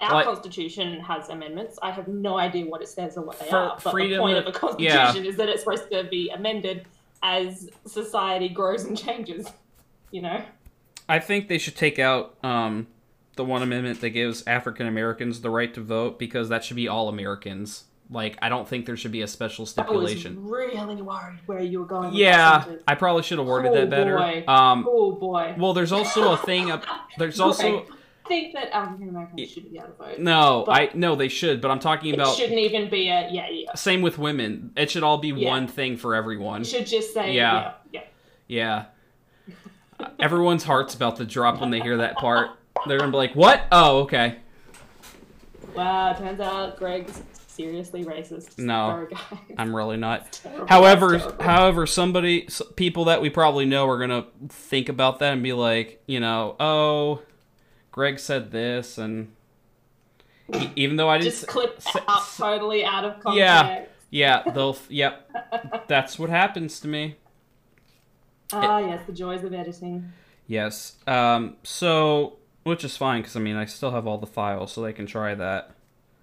[0.00, 1.78] our like- constitution has amendments.
[1.80, 3.78] I have no idea what it says or what they are.
[3.82, 6.86] But freedom the point of- of a constitution is that it's supposed to be amended
[7.22, 9.46] as society grows and changes.
[10.10, 10.44] You know.
[11.08, 12.86] I think they should take out um,
[13.36, 16.88] the one amendment that gives African Americans the right to vote because that should be
[16.88, 17.84] all Americans.
[18.10, 20.46] Like, I don't think there should be a special I was stipulation.
[20.46, 22.12] really worried where you were going.
[22.14, 22.64] Yeah.
[22.86, 24.16] I probably should have worded Oh, that better.
[24.18, 24.44] boy.
[24.46, 25.54] Um, Oh boy.
[25.58, 26.70] well, there's also a thing.
[26.70, 26.84] Up,
[27.18, 27.86] there's also
[28.24, 30.18] I think that African Americans shouldn't be able to vote.
[30.18, 30.64] no.
[30.68, 31.60] I no, they should.
[31.60, 33.74] But I'm talking It about shouldn't even be a yeah yeah.
[33.74, 34.72] same with women.
[34.76, 35.48] It should all be Yeah.
[35.48, 36.60] one thing for everyone.
[36.60, 37.72] You should just say Yeah.
[37.90, 38.02] yeah
[38.48, 38.84] yeah.
[39.48, 39.54] Yeah.
[40.20, 42.50] Everyone's heart's about to drop when they hear that part.
[42.86, 43.66] They're gonna be like, "What?
[43.72, 44.36] Oh, okay."
[45.74, 48.58] Wow, turns out Greg's seriously racist.
[48.58, 49.08] No.
[49.58, 50.40] I'm really not.
[50.68, 55.52] However, however, somebody, people that we probably know are gonna think about that and be
[55.52, 57.22] like, you know, oh,
[57.92, 59.32] Greg said this, and
[60.76, 63.38] even though I didn't, just clip s- up s- totally out of context.
[64.10, 64.42] Yeah.
[64.44, 65.30] yeah, they'll, yep,
[65.88, 67.16] that's what happens to me.
[68.52, 70.12] Ah, yes, the joys of editing.
[70.46, 70.96] Yes.
[71.06, 71.56] Um.
[71.62, 74.92] So, which is fine because I mean I still have all the files, so they
[74.92, 75.70] can try that.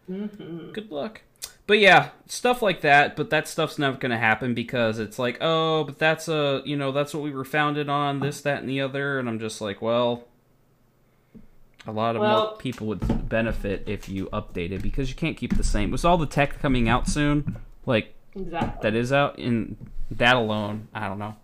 [0.08, 1.22] hmm Good luck.
[1.68, 3.16] But yeah, stuff like that.
[3.16, 6.92] But that stuff's never gonna happen because it's like, oh, but that's a you know
[6.92, 9.82] that's what we were founded on, this, that, and the other, and I'm just like,
[9.82, 10.26] well.
[11.88, 15.64] A lot of Well- people would benefit if you updated because you can't keep the
[15.64, 15.90] same.
[15.90, 17.56] With all the tech coming out soon,
[17.88, 18.80] like Exactly.
[18.84, 19.78] that is out in
[20.12, 21.36] that alone i don't know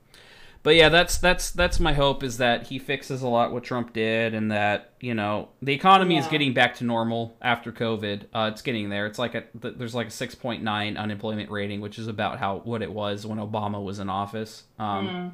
[0.68, 3.94] but yeah that's that's that's my hope is that he fixes a lot what trump
[3.94, 8.50] did and that you know the economy is getting back to normal after covid uh,
[8.52, 12.38] it's getting there it's like a there's like a 6.9 unemployment rating which is about
[12.38, 15.32] how what it was when obama was in office um, Mm.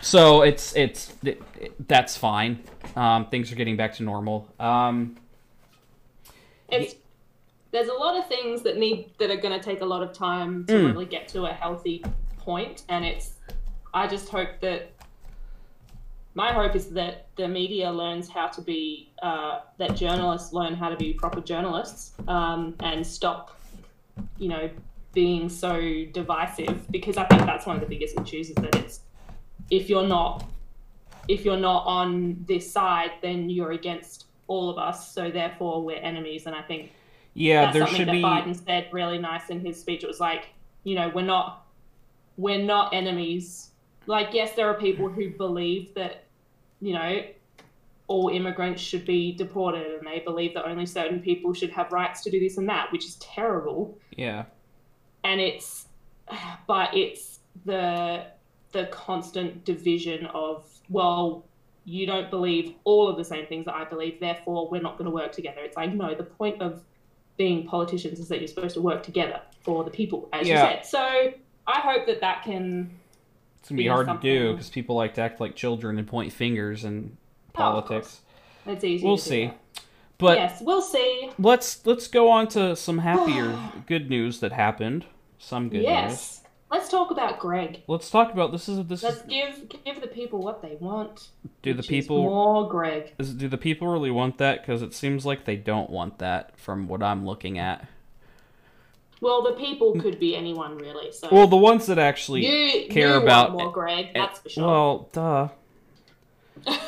[0.00, 2.60] so it's it's it, it- that's fine
[2.96, 5.16] um, things are getting back to normal um,
[6.70, 6.94] It's
[7.70, 10.14] there's a lot of things that need that are going to take a lot of
[10.14, 10.86] time to Mm.
[10.94, 12.02] really get to a healthy
[12.38, 13.32] point, and it's.
[13.96, 14.92] I just hope that.
[16.34, 20.90] My hope is that the media learns how to be, uh, that journalists learn how
[20.90, 23.58] to be proper journalists, um, and stop,
[24.36, 24.68] you know,
[25.14, 26.76] being so divisive.
[26.90, 29.00] Because I think that's one of the biggest issues is that it's,
[29.70, 30.44] if you're not,
[31.26, 35.10] if you're not on this side, then you're against all of us.
[35.14, 36.44] So therefore, we're enemies.
[36.44, 36.92] And I think
[37.32, 40.04] yeah that's there something should that be Biden said really nice in his speech.
[40.04, 40.50] It was like,
[40.84, 41.66] you know, we're not
[42.36, 43.70] we're not enemies.
[44.06, 46.24] Like, yes, there are people who believe that,
[46.80, 47.22] you know,
[48.08, 52.22] all immigrants should be deported and they believe that only certain people should have rights
[52.22, 53.98] to do this and that, which is terrible.
[54.16, 54.44] yeah
[55.24, 55.86] And it's
[56.66, 58.26] but it's the
[58.72, 61.44] the constant division of, well,
[61.84, 65.06] you don't believe all of the same things that I believe, therefore we're not going
[65.06, 65.60] to work together.
[65.62, 66.82] It's like, no, the point of
[67.36, 70.54] being politicians is that you're supposed to work together for the people, as Yeah.
[70.54, 70.86] you said.
[70.86, 71.32] So
[71.66, 72.90] I hope that that can.
[73.66, 76.32] It's gonna be hard to do because people like to act like children and point
[76.32, 77.16] fingers in
[77.48, 78.20] Oh, politics.
[78.64, 79.04] It's easy.
[79.04, 79.44] we'll to do see.
[79.46, 79.58] that.
[80.18, 81.30] But yes, we'll see.
[81.36, 85.06] let's let's go on to some happier good news that happened.
[85.38, 85.84] Some good news.
[85.84, 87.82] yes, let's talk about Greg.
[87.88, 91.30] Let's talk about this is this Let's is give give the people what they want.
[91.62, 93.14] do the people more Greg?
[93.18, 96.56] is, do the people really want that cuz it seems like they don't want that
[96.56, 97.88] from what I'm looking at.
[99.20, 101.10] Well, the people could be anyone really.
[101.12, 104.08] So Well, the ones that actually you care you about- more Greg.
[104.14, 104.66] That's for sure.
[104.66, 105.48] well, duh.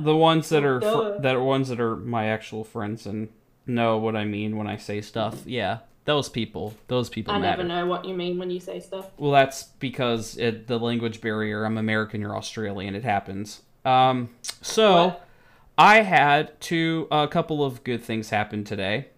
[0.00, 3.28] The ones that are fr- that are ones that are my actual friends and
[3.64, 5.42] know what I mean when I say stuff.
[5.46, 6.74] Yeah, those people.
[6.88, 7.62] Those people I matter.
[7.62, 9.06] never know what you mean when you say stuff.
[9.18, 11.64] Well, that's because it, the language barrier.
[11.64, 12.96] I'm American, you're Australian.
[12.96, 13.62] It happens.
[13.84, 14.30] Um,
[14.62, 15.28] so What?
[15.78, 19.08] I had two a couple of good things happen today.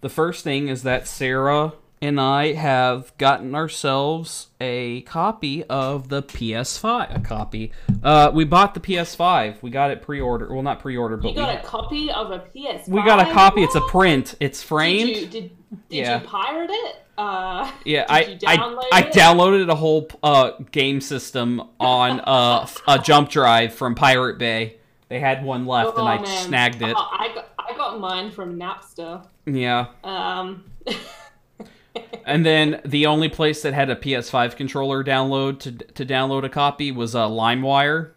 [0.00, 6.22] The first thing is that Sarah and I have gotten ourselves a copy of the
[6.22, 7.16] PS5.
[7.16, 7.72] A copy.
[8.02, 9.60] Uh, we bought the PS5.
[9.62, 10.50] We got it pre-order.
[10.52, 12.88] Well, not pre-order, but You got we, a copy of a PS5.
[12.88, 13.62] we got a copy.
[13.62, 14.34] It's a print.
[14.40, 15.08] It's framed.
[15.08, 15.50] Did you did, did
[15.90, 16.22] Yeah.
[16.22, 16.96] you pirate it?
[17.18, 22.98] Uh, Yeah, did I, I I downloaded a whole uh, game system on uh, a
[22.98, 24.78] jump drive from Pirate Bay.
[25.10, 26.26] They had one left, and Oh, I man.
[26.26, 26.94] snagged it.
[26.96, 29.26] Oh, I got I got mine from Napster.
[29.44, 30.64] Yeah, Um,
[32.24, 36.48] and then the only place that had a PS5 controller download to to download a
[36.48, 38.10] copy was uh, LimeWire.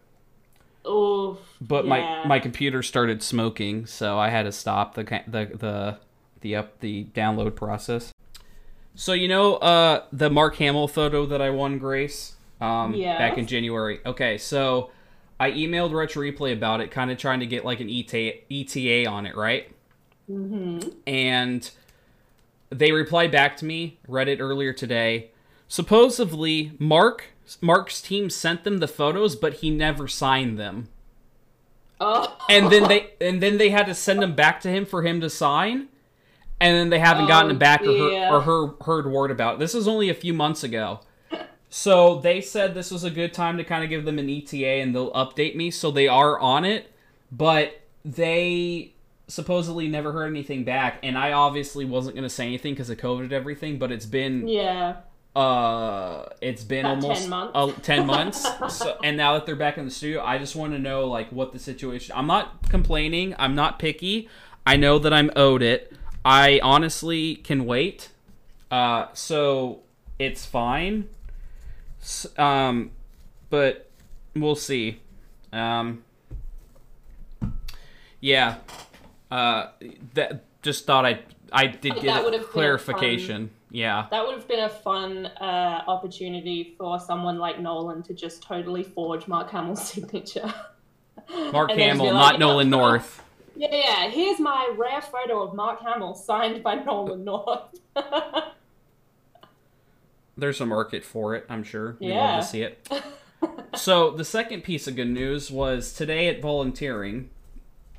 [0.86, 1.90] oh, But yeah.
[2.24, 5.98] my my computer started smoking, so I had to stop the the the
[6.42, 8.12] the up the download process.
[8.96, 13.18] So you know uh the Mark Hamill photo that I won, Grace, um, Yes.
[13.18, 14.00] back in January.
[14.06, 14.92] Okay, so
[15.44, 19.06] I emailed Retro Replay about it, kind of trying to get like an ETA, ETA
[19.10, 19.70] on it, right?
[20.32, 20.90] Mm-hmm.
[21.06, 21.70] And
[22.70, 24.00] they replied back to me.
[24.08, 25.32] Read it earlier today.
[25.68, 27.26] Supposedly, Mark
[27.60, 30.88] Mark's team sent them the photos, but he never signed them
[32.00, 35.04] Oh, and then they and then they had to send them back to him for
[35.04, 35.88] him to sign
[36.60, 38.30] and then they haven't gotten Oh, it back or, dear.
[38.30, 39.60] heard, or heard, heard word about it.
[39.60, 41.02] this is only a few months ago
[41.76, 44.64] so they said this was a good time to kind of give them an eta
[44.64, 46.92] and they'll update me so they are on it
[47.32, 48.94] but they
[49.28, 52.98] supposedly never heard anything back and i obviously wasn't going to say anything because of
[53.00, 54.98] covid and everything but it's been yeah.
[55.36, 57.52] uh it's been About 10 almost months.
[57.56, 60.74] uh, 10 months so, and now that they're back in the studio i just want
[60.74, 64.30] to know like what the situation i'm not complaining i'm not picky
[64.68, 65.92] i know that i'm owed it
[66.24, 68.10] i honestly can wait
[68.70, 69.80] uh so
[70.20, 71.10] it's fine
[72.38, 72.92] um
[73.50, 73.90] but
[74.36, 75.00] we'll see
[75.52, 76.04] um
[78.20, 78.58] yeah
[79.32, 79.68] uh
[80.14, 81.20] that just thought i
[81.52, 84.06] i did get would've a clarification Yeah.
[84.12, 88.84] That would have been a fun uh, opportunity for someone like Nolan to just totally
[88.84, 90.54] forge Mark Hamill's signature.
[91.52, 93.24] Mark And then just be Hamill, like, not Nolan "Yeah, North.
[93.56, 94.10] Yeah, yeah.
[94.12, 97.64] Here's my rare photo of Mark Hamill signed by Nolan North.
[100.38, 101.96] There's a market for it, I'm sure.
[102.00, 102.90] We'd love to see it.
[103.76, 107.30] so the second piece of good news was today at volunteering,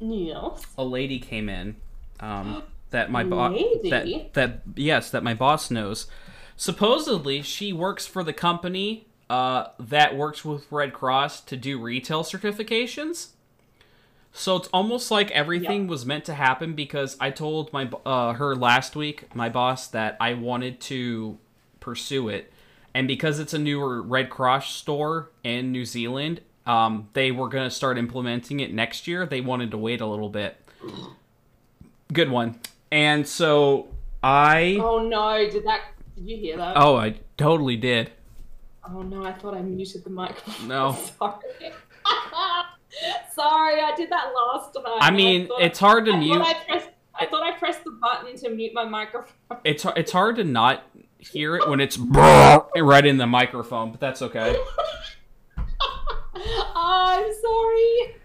[0.01, 0.67] yes.
[0.77, 1.77] a lady came in
[2.21, 3.59] um, that my boss
[3.91, 6.07] that that yes that my boss knows.
[6.57, 12.23] Supposedly, she works for the company uh, that works with Red Cross to do retail
[12.23, 13.29] certifications.
[14.33, 15.91] So it's almost like everything Yep.
[15.91, 20.17] was meant to happen because I told my uh, her last week, my boss, that
[20.21, 21.39] I wanted to
[21.85, 22.51] pursue it,
[22.95, 27.71] and because it's a newer Red Cross store in New Zealand, um, they were gonna
[27.71, 29.27] start implementing it next year.
[29.27, 30.57] They wanted to wait a little bit.
[32.13, 32.59] Good one.
[32.91, 33.89] And so
[34.23, 35.39] I Oh no!
[35.51, 35.83] Did that?
[36.17, 36.77] Did you hear that?
[36.77, 38.11] oh I totally did.
[38.89, 39.25] Oh no!
[39.25, 40.69] I thought I muted the microphone.
[40.69, 40.97] No.
[41.19, 41.73] Sorry.
[43.35, 44.85] Sorry, I did that last time.
[44.87, 46.41] I mean, thought- it's hard to I mute.
[46.41, 49.59] I, pressed, I thought I pressed the button to mute my microphone.
[49.65, 50.85] It's it's hard to not
[51.33, 54.57] hear it when it's right in the microphone, but that's okay.
[55.57, 55.65] oh,
[56.75, 58.17] I'm sorry.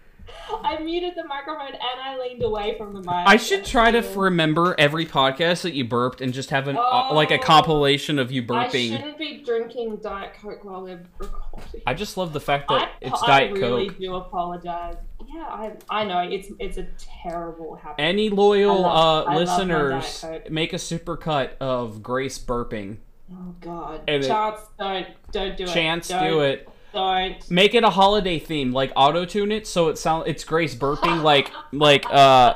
[0.64, 3.08] I muted the microphone and I leaned away from the mic.
[3.10, 6.76] I should try to f- remember every podcast that you burped and just have an
[6.76, 7.42] uh, like a Oh.
[7.42, 8.92] compilation of you burping.
[8.92, 11.82] I shouldn't be drinking Diet Coke while we're recording.
[11.86, 13.98] I just love the fact I, that it's I Diet really Coke.
[13.98, 14.96] do apologize.
[15.32, 16.86] Yeah, I I know it's it's a
[17.22, 18.00] terrible habit.
[18.00, 22.96] Any loyal love- uh, I listeners, make a supercut of Grace burping.
[23.32, 25.68] oh God, And it- Chance, don't don't do it.
[25.68, 26.68] Chance, Don't, do it.
[26.92, 27.50] Don't.
[27.50, 31.22] Make it a holiday theme, like auto tune it so it sound it's Grace burping
[31.22, 32.54] like like uh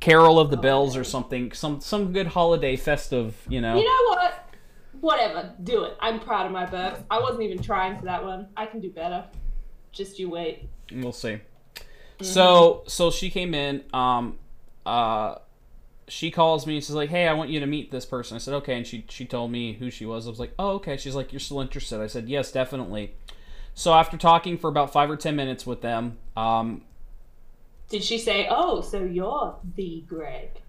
[0.00, 1.52] Carol of the Bells or something.
[1.52, 3.76] Some some good holiday festive, you know.
[3.76, 4.48] You know what?
[5.00, 5.96] Whatever, do it.
[6.00, 7.02] I'm proud of my burps.
[7.10, 8.48] I wasn't even trying for that one.
[8.56, 9.24] I can do better.
[9.92, 10.68] Just you wait.
[10.92, 11.40] We'll see.
[12.22, 13.84] So so she came in.
[13.92, 14.38] Um,
[14.84, 15.36] uh,
[16.08, 16.80] she calls me.
[16.80, 19.04] She's like, "Hey, I want you to meet this person." I said, "Okay," and she
[19.08, 20.26] she told me who she was.
[20.26, 23.14] I was like, "Oh, okay." She's like, "You're still interested?" I said, "Yes, definitely."
[23.74, 26.82] So after talking for about five or ten minutes with them, um,
[27.88, 30.60] Did she say, "Oh, so you're the Greg"?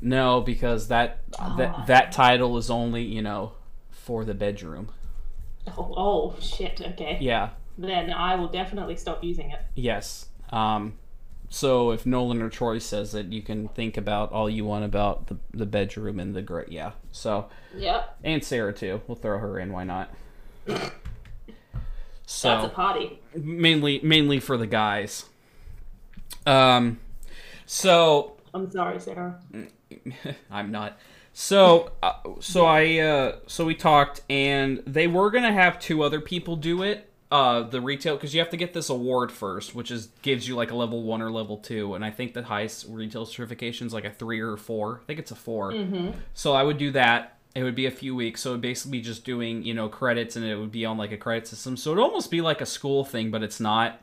[0.00, 1.20] no, because that
[1.56, 3.52] that that title is only you know
[3.90, 4.90] for the bedroom.
[5.76, 6.80] Oh, oh shit.
[6.80, 7.18] Okay.
[7.20, 7.50] Yeah.
[7.78, 9.60] Then I will definitely stop using it.
[9.74, 10.28] Yes.
[10.50, 10.94] Um,
[11.50, 15.26] so if Nolan or Troy says it, you can think about all you want about
[15.26, 16.70] the the bedroom and the great.
[16.70, 16.92] Yeah.
[17.12, 17.48] So.
[17.76, 19.02] yeah, and Sarah too.
[19.06, 19.72] We'll throw her in.
[19.72, 20.10] Why not?
[22.26, 23.20] That's a So party.
[23.34, 25.26] mainly mainly for the guys.
[26.46, 26.98] Um,
[27.66, 29.40] so I'm sorry, Sarah.
[30.50, 30.98] I'm not.
[31.32, 36.20] So uh, so I uh, so we talked, and they were gonna have two other
[36.20, 37.10] people do it.
[37.30, 40.54] Uh, the retail because you have to get this award first, which is gives you
[40.54, 43.92] like a level one or level two, and I think the highest retail certification is
[43.92, 45.00] like a three or a four.
[45.02, 46.10] I think it's a 4 Mm-hmm.
[46.34, 47.35] So I would do that.
[47.56, 48.42] It would be a few weeks.
[48.42, 51.16] So basically be just doing, you know, credits and it would be on like a
[51.16, 51.78] credit system.
[51.78, 54.02] So it'd almost be like a school thing, but it's not.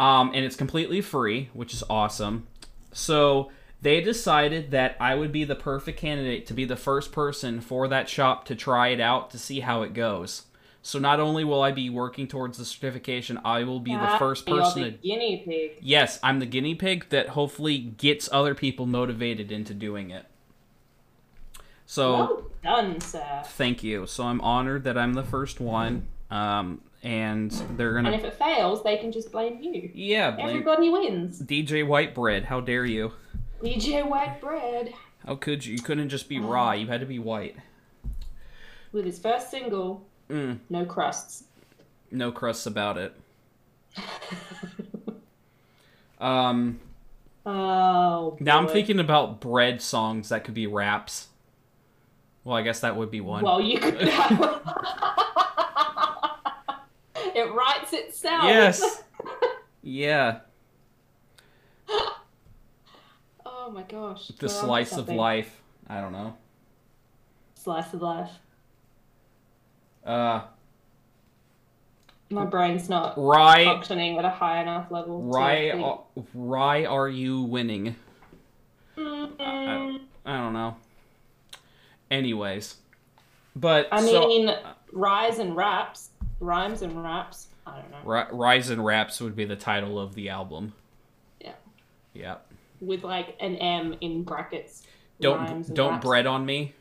[0.00, 2.48] Um, and it's completely free, which is awesome.
[2.92, 3.52] So
[3.82, 7.86] they decided that I would be the perfect candidate to be the first person for
[7.86, 10.46] that shop to try it out to see how it goes.
[10.82, 14.48] So not only will I be working towards the certification, I will be the first
[14.48, 15.78] You're person the to guinea pig.
[15.80, 20.26] Yes, I'm the guinea pig that hopefully gets other people motivated into doing it.
[21.86, 23.42] So Well done, sir.
[23.44, 24.06] thank you.
[24.06, 26.08] So I'm honored that I'm the first one.
[26.30, 29.90] Um, and they're gonna And if it fails, they can just blame you.
[29.94, 31.40] yeah blame Everybody wins.
[31.40, 32.44] DJ Whitebread.
[32.46, 33.12] How dare you?
[33.62, 34.92] DJ White Bread
[35.24, 35.74] How could you?
[35.74, 36.72] You couldn't just be raw.
[36.72, 37.56] You had to be white.
[38.92, 41.44] with his first single, Mm, No Crusts.
[42.10, 43.14] no crusts about it.
[46.18, 46.80] Um,
[47.44, 48.36] Oh.
[48.40, 51.28] now I'm thinking about bread songs that could be raps.
[52.46, 53.42] Well, I guess that would be one.
[53.42, 54.40] Well, you could have.
[57.34, 58.44] it writes itself.
[58.44, 59.02] yes.
[59.82, 60.40] yeah.
[63.44, 64.28] Oh my gosh.
[64.38, 65.60] The slice of life.
[65.88, 66.36] I don't know.
[67.56, 68.30] Slice of life.
[70.04, 70.42] Uh,
[72.30, 75.18] My brain's not Rye, functioning at a high enough level.
[75.18, 75.84] to Rye, think.
[75.84, 75.96] uh,
[76.32, 77.96] Rye, are you winning?
[78.96, 80.76] Mm, I don't know.
[82.10, 82.76] Anyways,
[83.54, 84.54] but I so, mean,
[84.92, 87.48] rise and raps, rhymes and raps.
[87.66, 87.98] I don't know.
[88.04, 90.72] Ri- Rise and Raps would be the title of the album.
[91.40, 91.54] Yeah.
[92.14, 92.36] Yeah.
[92.80, 94.84] With like an M in brackets.
[95.20, 96.04] Don't don't raps.
[96.04, 96.74] bread on me.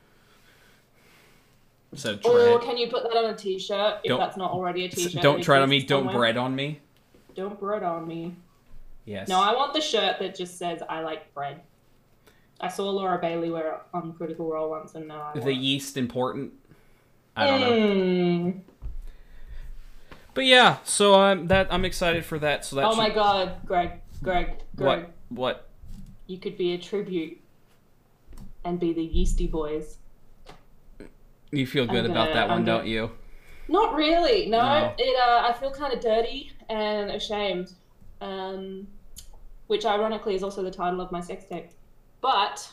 [1.95, 4.89] So Or can you put that on a t-shirt if Don't- that's not already a
[4.89, 5.23] t-shirt?
[5.23, 5.81] Don't tread on me.
[5.81, 6.17] Don't somewhere?
[6.17, 6.81] bread on me.
[7.35, 8.35] Don't bread on me.
[9.05, 9.27] Yes.
[9.27, 11.61] No, I want the shirt that just says "I like bread."
[12.61, 15.97] I saw Laura Bailey wear it on Critical Role once, and now I the yeast
[15.97, 16.53] important.
[17.35, 17.71] I don't know.
[17.71, 18.61] Mm.
[20.33, 22.65] But yeah, so I'm that I'm excited for that.
[22.65, 23.91] So that Oh should, my god, Greg,
[24.23, 25.69] Greg, Greg, what what
[26.27, 27.39] you could be a tribute
[28.63, 29.97] and be the Yeasty Boys.
[31.51, 33.11] you feel good I'm about gonna- that one, gonna- don't you?
[33.67, 34.47] Not really.
[34.47, 34.93] No, No.
[34.97, 35.15] it.
[35.19, 37.73] Uh, I feel kind of dirty and ashamed,
[38.21, 38.87] um,
[39.67, 41.69] which ironically is also the title of my sex tape.
[42.25, 42.71] But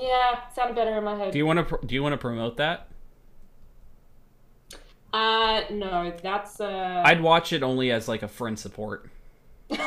[0.00, 1.32] yeah, sounded better in my head.
[1.32, 2.86] Do you want to pr- do you want to promote that?
[5.12, 7.02] Uh, no, that's uh.
[7.04, 9.10] I'd watch it only as like a friend support.
[9.68, 9.82] that's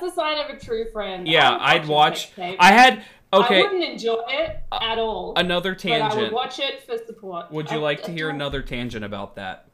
[0.00, 1.26] the sign of a true friend.
[1.26, 2.30] Yeah, I'd watch.
[2.38, 3.02] I had
[3.32, 3.58] okay.
[3.58, 5.32] I wouldn't enjoy it at all.
[5.34, 6.32] Another but I would tangent.
[6.32, 7.50] watch it for support.
[7.50, 9.66] Would you I- like to I hear another tangent about that?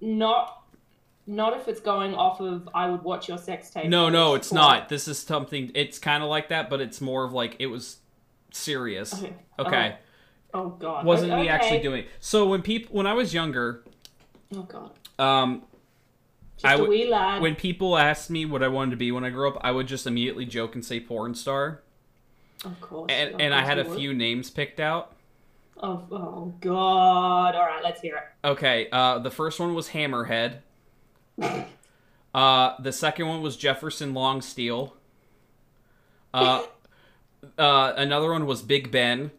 [0.00, 0.62] Not,
[1.26, 2.68] not if it's going off of.
[2.74, 3.86] I would watch your sex tape.
[3.86, 4.88] No, no, it's not.
[4.88, 5.70] This is something.
[5.74, 7.98] It's kind of like that, but it's more of like it was
[8.52, 9.14] serious.
[9.14, 9.34] Okay.
[9.58, 9.96] Okay,
[10.52, 11.04] Oh god.
[11.04, 11.42] wasn't okay.
[11.42, 12.00] me actually doing.
[12.04, 12.08] it.
[12.20, 13.84] So when people, when I was younger,
[14.54, 14.90] Oh god.
[15.18, 15.62] um,
[16.56, 17.40] Just I a would- wee lad.
[17.42, 19.86] when people asked me what I wanted to be when I grew up, I would
[19.88, 21.82] just immediately joke and say porn star,
[22.64, 23.10] of course.
[23.10, 23.96] and of and I had a would.
[23.98, 25.12] few names picked out.
[25.82, 27.54] Oh, oh god.
[27.54, 28.46] All right, let's hear it.
[28.46, 30.58] Okay, uh, the first one was Hammerhead.
[31.38, 34.92] Uh, the second one was Jefferson Longsteel.
[36.32, 36.64] Uh,
[37.58, 39.30] uh, another one was Big Ben.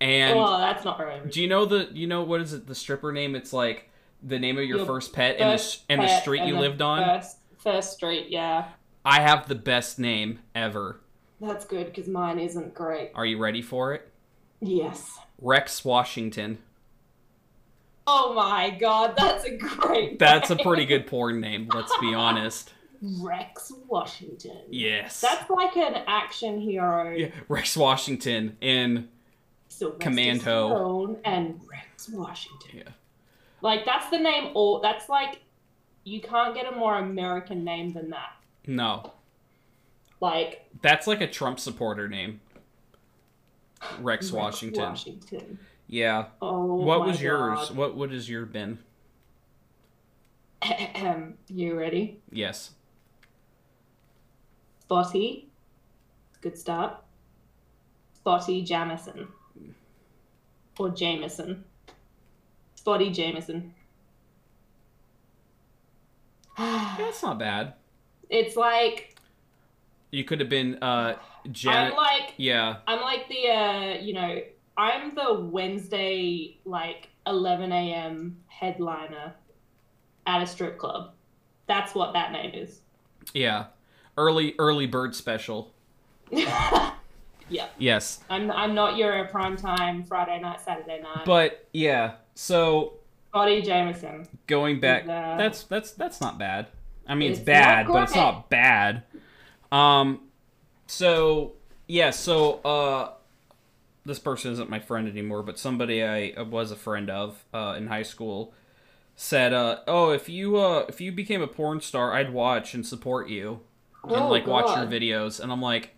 [0.00, 1.20] And oh, that's not very.
[1.28, 3.34] do you know the you know what is it the stripper name?
[3.34, 3.90] It's like
[4.22, 6.54] the name of your, Your first pet and the First and the street and you
[6.54, 7.04] the lived on.
[7.04, 8.68] First, first street, yeah.
[9.04, 11.00] I have the best name ever.
[11.40, 13.12] That's good because mine isn't great.
[13.14, 14.10] Are you ready for it?
[14.60, 15.18] Yes.
[15.40, 16.58] Rex Washington.
[18.12, 20.18] Oh my god, that's a great.
[20.18, 21.68] That's a pretty good porn name.
[21.72, 22.72] Let's be honest.
[23.02, 24.58] Rex Washington.
[24.68, 25.20] Yes.
[25.20, 27.10] That's like an action hero.
[27.10, 29.08] yeah, Rex Washington in
[29.68, 30.70] Sylvester Commando.
[30.70, 32.70] Stallone and Rex Washington.
[32.78, 32.92] Yeah.
[33.62, 34.50] Like that's the name.
[34.54, 35.38] All that's like,
[36.04, 38.32] you can't get a more American name than that.
[38.66, 39.12] no.
[40.20, 42.40] Like That's like a Trump supporter name.
[44.00, 44.82] Rex Washington.
[44.82, 45.58] Washington.
[45.90, 46.26] Yeah.
[46.40, 46.76] Oh.
[46.76, 47.68] what was yours?
[47.68, 47.76] God.
[47.76, 48.78] What would has your been?
[51.48, 52.20] you ready?
[52.30, 52.70] Yes.
[54.82, 55.48] Spotty.
[56.40, 57.02] Good start.
[58.14, 59.26] Spotty Jamison.
[60.78, 61.64] Or Jameson.
[62.76, 63.74] Spotty Jameson.
[66.56, 67.74] That's not bad.
[68.28, 69.16] it's like
[70.12, 71.16] You could have been uh
[71.50, 71.94] Janet.
[71.94, 72.76] I'm like yeah.
[72.86, 74.40] I'm like the uh you know
[74.76, 78.36] I'm the Wednesday like 11 a.m.
[78.46, 79.34] headliner
[80.26, 81.12] at a strip club.
[81.66, 82.80] That's what that name is.
[83.34, 83.66] Yeah.
[84.16, 85.72] Early early bird special.
[86.30, 86.92] yeah,
[87.78, 88.20] Yes.
[88.30, 91.24] I'm I'm not your prime time Friday night, Saturday night.
[91.24, 92.14] But yeah.
[92.34, 92.94] So
[93.30, 94.26] Spotty Jameson.
[94.46, 96.66] going back Uh, that's that's that's not bad.
[97.06, 99.02] I mean it's, It's bad, but it's not bad.
[99.72, 100.20] Um
[100.86, 101.52] so
[101.86, 103.12] yeah, so uh
[104.10, 107.86] this person isn't my friend anymore, but somebody I was a friend of uh in
[107.86, 108.52] high school
[109.16, 112.84] said uh oh if you uh if you became a porn star, I'd watch and
[112.86, 113.60] support you
[114.04, 115.94] and Oh, like watch your videos and I'm like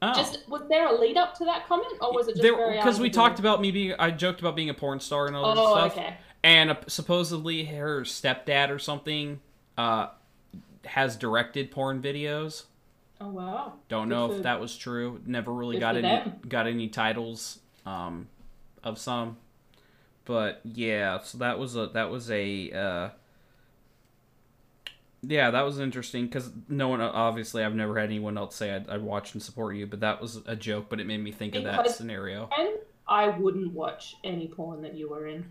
[0.00, 2.76] oh Just was there a lead up to that comment, or was it just very
[2.76, 4.98] because we out of the talked about me being I joked about being a porn
[5.00, 5.92] star and all Oh, stuff.
[5.98, 6.16] okay.
[6.44, 9.40] And uh, supposedly her stepdad or something
[9.78, 10.08] uh,
[10.84, 12.64] has directed porn videos.
[13.22, 13.74] Oh wow.
[13.88, 15.20] Don't Good know for- if that was true.
[15.26, 16.40] Never really good got any them.
[16.48, 18.28] got any titles um,
[18.82, 19.36] of some.
[20.24, 23.08] But yeah, so that was a that was a uh,
[25.22, 28.88] yeah that was interesting because no one obviously I've never had anyone else say I'd,
[28.88, 30.86] I'd watch and support you, but that was a joke.
[30.88, 32.48] But it made me think of that scenario.
[32.56, 32.70] And
[33.06, 35.44] I wouldn't watch any porn that you were in.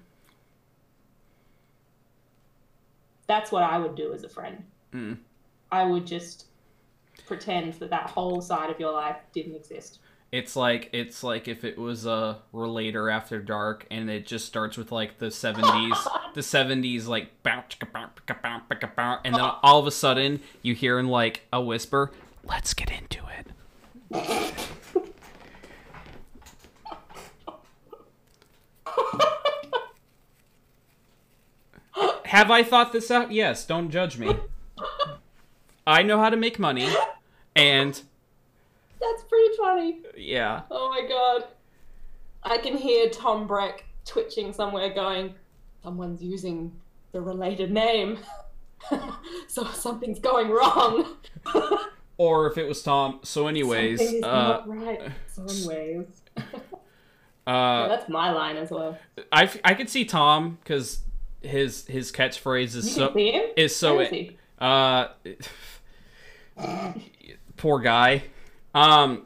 [3.28, 4.64] That's what I would do as a friend.
[4.94, 5.18] Mm.
[5.72, 6.48] I would just
[7.26, 10.00] pretend that that whole side of your life didn't exist.
[10.32, 14.78] It's like it's like if it was a relator after dark and it just starts
[14.78, 20.98] with like the 70s the 70s like and then all of a sudden you hear
[21.00, 22.12] in like a whisper
[22.46, 23.48] let's get into it
[32.32, 33.34] Have I thought this out?
[33.34, 34.34] Yes, don't judge me.
[35.88, 36.90] I know how to make money
[37.56, 37.94] and
[39.00, 40.00] That's pretty funny.
[40.18, 40.62] yeah.
[40.70, 41.46] Oh my god.
[42.44, 45.36] I can hear Tom Breck twitching somewhere, going,
[45.84, 46.72] "Someone's using
[47.12, 48.18] the related name,
[49.48, 51.18] so something's going wrong."
[52.18, 53.20] Or if it was Tom.
[53.24, 55.02] So, anyways, Something uh, not right.
[55.26, 56.06] So, anyways,
[57.48, 59.00] Yeah, uh, that's my line as well.
[59.32, 61.00] I, I could see Tom because
[61.42, 63.14] his his catchphrase is can so
[63.58, 64.38] is so Where is he?
[64.60, 65.08] uh
[67.58, 68.24] poor guy.
[68.74, 69.26] Um,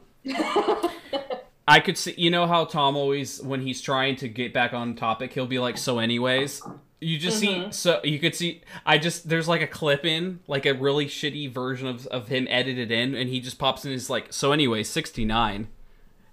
[1.68, 4.94] I could see, you know how Tom always, when he's trying to get back on
[4.94, 6.62] topic, he'll be like, "So, anyways."
[6.98, 8.62] You just see, so you could see.
[8.86, 12.46] I just there's like a clip in, like a really shitty version of of him
[12.48, 15.68] edited in, and he just pops in his like, "So, anyways, 69,"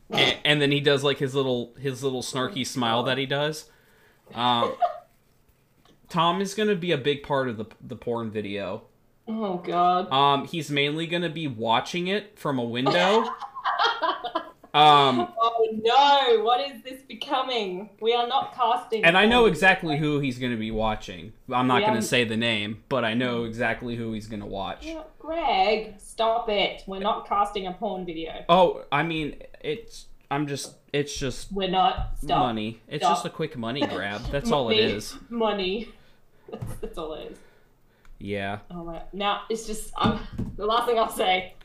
[0.10, 3.70] and, and then he does like his little his little snarky smile that he does.
[4.34, 4.74] Um,
[6.08, 8.84] Tom is gonna be a big part of the the porn video.
[9.28, 10.12] Oh God.
[10.12, 13.24] Um, he's mainly gonna be watching it from a window.
[14.74, 16.44] um, Oh no!
[16.44, 17.90] What is this becoming?
[18.02, 19.04] We are not casting.
[19.06, 21.34] and I know exactly who he's gonna be watching.
[21.52, 24.86] I'm not gonna say the name, but I know exactly who he's gonna watch.
[24.86, 26.84] Yeah, Greg, stop it.
[26.88, 28.44] We're not casting a porn video.
[28.50, 30.08] Oh, I mean, it's.
[30.30, 30.76] I'm just.
[30.92, 32.18] It's just We're not.
[32.22, 32.40] Stop.
[32.40, 32.82] money.
[32.88, 33.18] It's Stop.
[33.18, 34.22] just a quick money grab.
[34.32, 35.16] That's all it is.
[35.30, 35.84] Money.
[35.84, 35.90] is.
[35.90, 35.90] Money.
[36.52, 37.38] That's, that's all it is.
[38.24, 38.60] Yeah.
[38.72, 39.02] Oh my.
[39.12, 39.92] Now it's just.
[39.98, 41.56] Um, the last thing I'll say.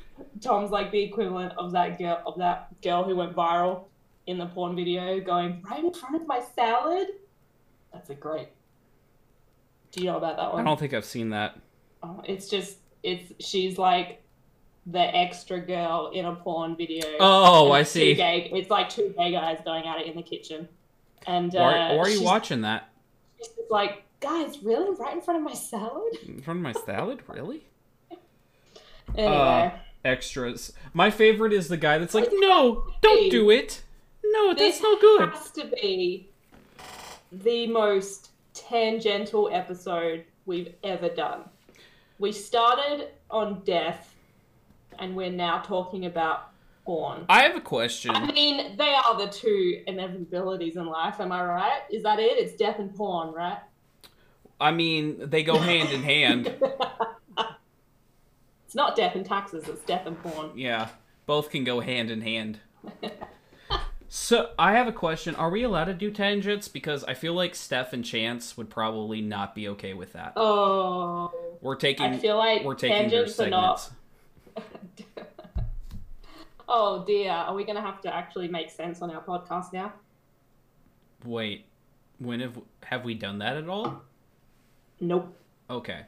[0.40, 3.84] Tom's like the equivalent of that girl of that girl who went viral
[4.26, 7.06] in the porn video, going right in front of my salad.
[7.92, 8.48] That's a great.
[9.92, 10.62] Do you know about that one?
[10.62, 11.56] I don't think I've seen that.
[12.02, 14.20] Oh, it's just it's she's like
[14.86, 17.06] the extra girl in a porn video.
[17.20, 18.14] Oh, I see.
[18.14, 20.68] Gay, it's like two gay guys going at it in the kitchen,
[21.24, 22.90] and uh, Why, why are you watching that
[23.38, 26.14] She's like, guys, really, right in front of my salad.
[26.26, 27.22] in front of my salad?
[27.28, 27.64] Really?
[29.16, 29.70] Anyway, Uh,
[30.04, 30.72] Extras.
[30.92, 33.82] My favorite is the guy that's like, "No, don't do it.
[34.22, 36.28] No, that's this no good." has to be
[37.32, 41.44] the most tangential episode we've ever done.
[42.18, 44.14] We started on death,
[44.98, 46.50] and we're now talking about
[46.84, 47.24] porn.
[47.30, 48.10] I have a question.
[48.14, 51.18] I mean, they are the two inevitabilities in life.
[51.18, 51.80] Am I right?
[51.90, 52.36] Is that it?
[52.38, 53.58] It's death and porn, right?
[54.60, 56.54] I mean, they go hand in hand.
[58.68, 59.66] It's not death and taxes.
[59.66, 60.50] It's death and porn.
[60.54, 60.90] Yeah,
[61.24, 62.60] both can go hand in hand.
[64.10, 65.34] So, I have a question.
[65.34, 66.66] Are we allowed to do tangents?
[66.66, 70.32] Because I feel like Steph and Chance would probably not be okay with that.
[70.34, 71.30] Oh,
[71.60, 73.90] We're taking I feel like we're taking their tangents are not.
[76.68, 79.92] oh dear, are we gonna have to actually make sense on our podcast now?
[81.26, 81.66] Wait,
[82.18, 84.02] when have have we done that at all?
[85.00, 85.32] Nope,
[85.70, 86.00] Okay.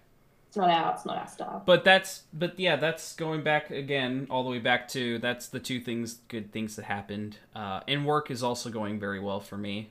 [0.49, 0.95] it's not our.
[0.95, 1.63] It's not our style.
[1.65, 5.61] But that's but yeah, that's going back again all the way back to that's the
[5.61, 7.37] two things good things that happened.
[7.55, 9.91] Uh and work is also going very well for me.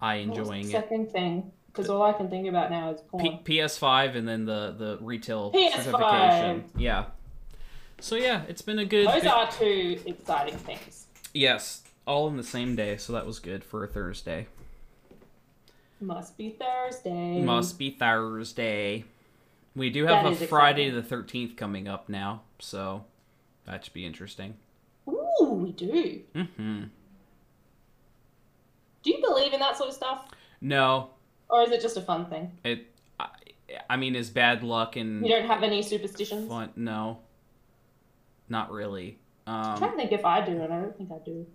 [0.00, 0.70] I What was the enjoying it.
[0.72, 3.38] Second thing, because all I can think about now is porn.
[3.44, 5.82] P- PS5 and then the the retail PS5.
[5.84, 6.64] certification.
[6.76, 7.04] Yeah.
[8.00, 11.06] So yeah, it's been a good Those are two exciting things.
[11.32, 14.48] Yes, all in the same day, so that was good for a Thursday.
[16.02, 17.40] Must be Thursday.
[17.42, 19.04] Must be Thursday.
[19.76, 20.94] We do have That a Friday exciting.
[20.94, 21.02] the
[21.48, 23.04] 13th coming up now, so
[23.66, 24.54] that should be interesting.
[25.08, 26.22] Ooh, we do.
[26.34, 26.90] Mhm.
[29.02, 30.28] Do you believe in that sort of stuff,
[30.60, 31.10] No,
[31.48, 32.56] or is it just a fun thing?
[32.64, 32.86] it
[33.18, 33.28] I,
[33.90, 36.48] I mean is bad luck and You don't have any superstitions.
[36.48, 37.18] fun no.
[38.48, 39.18] Not really.
[39.46, 41.46] I'm Um trying to think if I do, and I don't think I do.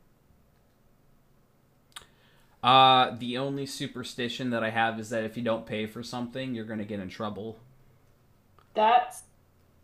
[2.64, 6.55] Uh the only superstition that I have is that if you don't pay for something,
[6.55, 7.58] you're going to get in trouble.
[8.74, 9.24] That's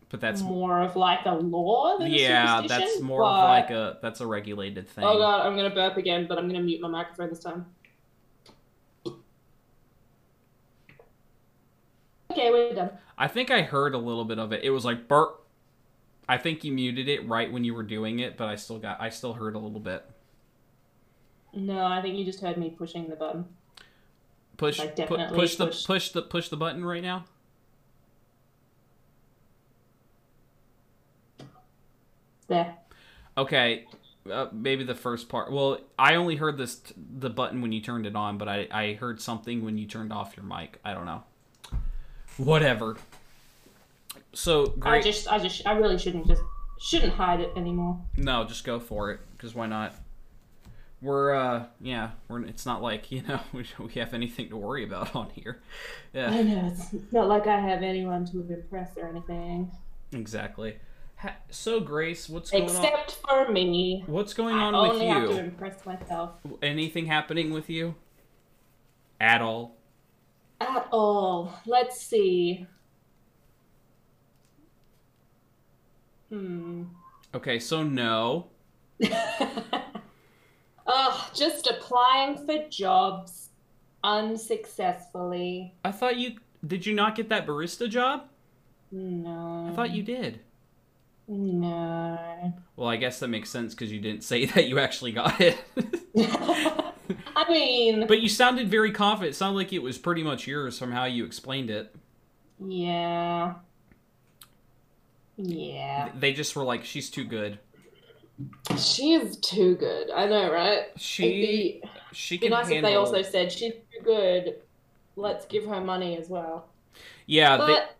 [0.08, 2.80] But that's more of like a law than yeah, a superstition.
[2.80, 5.04] Yeah, that's more but- of like a that's a regulated thing.
[5.04, 7.66] Oh god, I'm gonna burp again, but I'm gonna mute my microphone this time.
[12.30, 12.90] Okay, we're done.
[13.16, 14.64] I think I heard a little bit of it.
[14.64, 15.40] It was like burp.
[16.28, 19.00] I think you muted it right when you were doing it, but I still got
[19.00, 20.04] I still heard a little bit.
[21.56, 23.44] No, I think you just heard me pushing the button.
[24.56, 27.24] Push I pu- definitely push the push the push the button right now.
[32.46, 32.74] There.
[33.36, 33.86] Okay,
[34.30, 35.50] uh, maybe the first part.
[35.50, 38.92] Well, I only heard this the button when you turned it on, but I I
[38.94, 40.78] heard something when you turned off your mic.
[40.84, 41.24] I don't know.
[42.36, 42.96] Whatever.
[44.32, 46.42] So I just, I just, I really shouldn't just,
[46.80, 48.00] shouldn't hide it anymore.
[48.16, 49.20] No, just go for it.
[49.32, 49.94] Because why not?
[51.04, 54.84] We're uh yeah we're it's not like you know we, we have anything to worry
[54.84, 55.60] about on here.
[56.14, 59.70] Yeah, I know it's not like I have anyone to impress or anything.
[60.12, 60.78] exactly.
[61.16, 62.70] Ha- So Grace, what's going on?
[62.70, 64.02] Except for me.
[64.06, 66.30] What's going I on only with have to impress myself.
[66.62, 67.94] Anything happening with you?
[69.20, 69.76] At all?
[70.60, 71.52] At all.
[71.66, 72.66] Let's see.
[76.30, 76.84] Hmm.
[77.34, 78.46] Okay, so no.
[80.86, 83.48] Ugh, just applying for jobs
[84.02, 85.74] unsuccessfully.
[85.84, 88.24] I thought you did you not get that barista job?
[88.92, 89.68] No.
[89.70, 90.40] I thought you did.
[91.26, 92.52] No.
[92.76, 95.58] Well, I guess that makes sense because you didn't say that you actually got it.
[97.36, 99.34] I mean, but you sounded very confident.
[99.34, 101.94] It sounded like it was pretty much yours from how you explained it.
[102.64, 103.54] yeah.
[105.36, 106.10] Yeah.
[106.16, 107.58] They just were like, "She's too good.
[108.76, 110.10] She is too good.
[110.10, 110.86] I know, right?
[110.96, 111.82] She be,
[112.12, 114.56] she be can nice if they also said she's too good.
[115.16, 116.68] Let's give her money as well.
[117.26, 117.96] yeah, But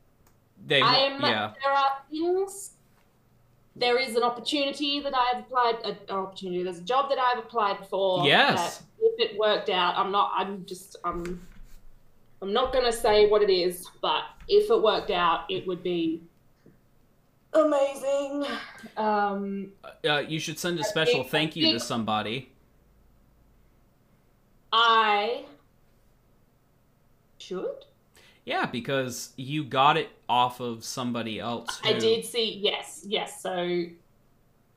[0.66, 2.70] they they I'm yeah there are things.
[3.76, 5.76] There is an opportunity that I've applied.
[5.84, 6.62] An opportunity.
[6.62, 8.24] There's a job that I've applied for.
[8.24, 8.78] Yes.
[8.78, 10.32] that If it worked out, I'm not.
[10.34, 10.96] I'm just.
[11.04, 11.46] I'm.
[12.42, 16.22] I'm not gonna say what it is, but if it worked out, it would be
[17.54, 18.44] amazing.
[18.96, 19.72] Um,
[20.08, 22.50] uh, you should send a special think- thank you to somebody.
[24.72, 25.44] I
[27.38, 27.84] should.
[28.44, 31.80] Yeah, because you got it off of somebody else.
[31.84, 32.58] I did see.
[32.58, 33.04] Yes.
[33.06, 33.40] Yes.
[33.40, 33.84] So,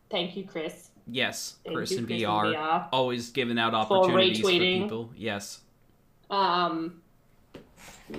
[0.09, 0.89] thank you, Chris.
[1.09, 2.27] Yes, Thank Chris you, and Chris BR.
[2.47, 2.87] and BR.
[2.91, 4.81] Always giving out opportunities for retweeting.
[4.83, 5.09] people.
[5.15, 5.61] Yes.
[6.29, 7.01] Um,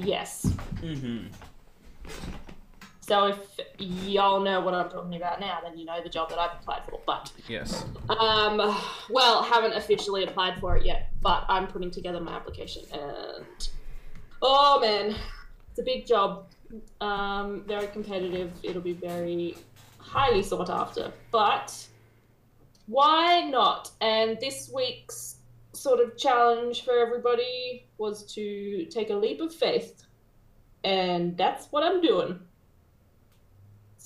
[0.00, 0.46] yes.
[0.76, 1.26] Mm-hmm.
[3.09, 3.38] So if
[3.78, 6.82] y'all know what I'm talking about now, then you know the job that I've applied
[6.90, 7.00] for.
[7.06, 7.86] But Yes.
[8.11, 8.59] um,
[9.09, 13.68] well, haven't officially applied for it yet, but I'm putting together my application, and
[14.42, 15.16] oh man,
[15.70, 16.48] it's a big job.
[17.00, 18.52] Um, very competitive.
[18.62, 19.56] It'll be very
[19.96, 21.11] highly sought after.
[21.32, 21.74] But
[22.88, 23.90] why not?
[24.02, 25.36] And this week's
[25.72, 30.04] sort of challenge for everybody was to take a leap of faith,
[30.84, 32.38] and that's what I'm doing.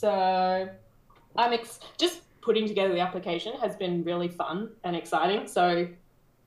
[0.02, 0.68] So
[1.36, 5.46] I'm ex- just putting together the application has been really fun and exciting.
[5.46, 5.86] So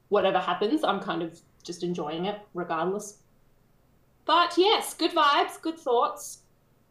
[0.10, 3.20] whatever happens, I'm kind of just enjoying it regardless.
[4.26, 6.40] But yes, good vibes, good thoughts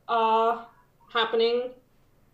[0.09, 0.67] are
[1.13, 1.73] happening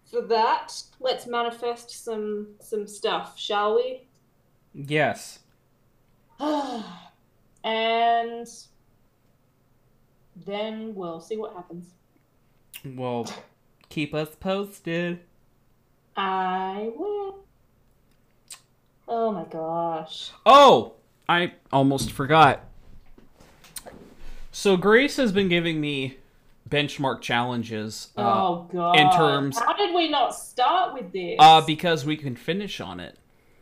[0.08, 0.80] for that.
[1.00, 4.06] Let's manifest some some stuff, shall we?
[4.72, 5.40] Yes.
[7.64, 8.46] and
[10.46, 11.94] then we'll see what happens.
[12.84, 13.26] Well,
[13.90, 15.20] keep us posted.
[16.16, 17.40] I will.
[19.06, 20.30] Oh my gosh.
[20.46, 20.94] Oh,
[21.28, 22.64] I almost forgot.
[24.52, 26.16] So Grace has been giving me
[26.68, 28.08] benchmark challenges.
[28.16, 28.98] Uh, oh god.
[28.98, 31.36] in terms- How did we not start with this?
[31.38, 33.16] uh, because we can finish on it.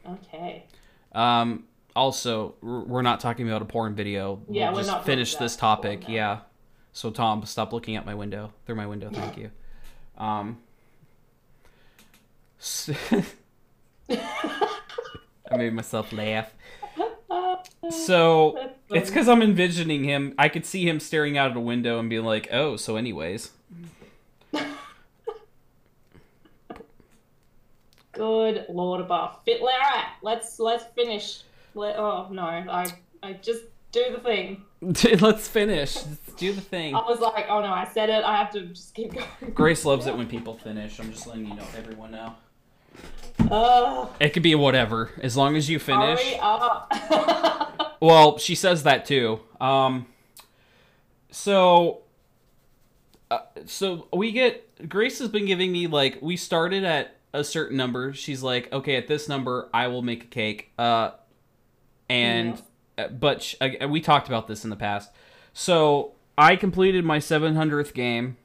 [0.08, 0.64] okay.
[1.12, 1.64] Um,
[1.96, 4.40] also, we're we're not talking about a porn video.
[4.48, 6.02] Yeah, we'll we're just not finish this topic.
[6.02, 6.16] porn, no.
[6.16, 6.38] Yeah.
[6.92, 8.52] So Tom, stop looking at my window.
[8.66, 9.50] Through my window, thank you.
[10.18, 10.58] Um.
[12.58, 12.90] s-
[14.10, 16.52] I made myself laugh.
[17.90, 20.34] So it's because I'm envisioning him.
[20.38, 23.50] I could see him staring out of a window and being like, "Oh, so anyways."
[28.12, 29.38] Good lord above.
[29.44, 31.42] Fit Alright, let's let's finish.
[31.74, 32.86] Let, oh no, I
[33.22, 33.62] I just
[33.93, 34.62] do the thing.
[35.20, 35.97] Let's finish.
[35.97, 36.95] Let's do the thing.
[36.95, 38.24] I was like, oh no, I said it.
[38.24, 39.53] I have to just keep going.
[39.55, 40.99] Grace loves it when people finish.
[41.01, 42.34] I'm just letting you know, everyone know.
[43.51, 46.20] Ugh, It could be whatever, as long as you finish.
[46.22, 47.84] hurry up.
[48.01, 49.41] Well, she says that too.
[49.61, 50.07] Um,
[51.32, 52.03] so,
[53.28, 57.76] uh, so we get Grace has been giving me like we started at a certain
[57.76, 58.12] number.
[58.12, 60.70] She's like, okay, at this number, I will make a cake.
[60.78, 61.11] Uh,
[62.09, 62.61] and uh,
[63.07, 65.11] but sh- uh, we talked about this in the past.
[65.53, 68.36] So I completed my 700th game.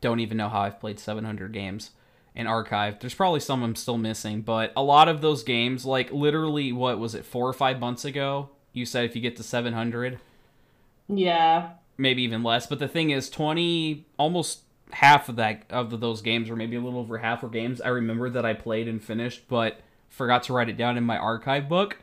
[0.00, 1.90] Don't even know how I've played 700 games
[2.34, 3.00] in archive.
[3.00, 6.98] There's probably some I'm still missing, but a lot of those games, like literally, what
[6.98, 8.50] was it, four or five months ago?
[8.72, 10.20] You said if you get to 700,
[11.08, 11.70] yeah.
[11.96, 12.66] maybe even less.
[12.66, 14.60] But the thing is, 20, almost
[14.92, 17.88] half of that of those games, or maybe a little over half, were games I
[17.88, 21.68] remember that I played and finished, but forgot to write it down in my archive
[21.68, 21.96] book.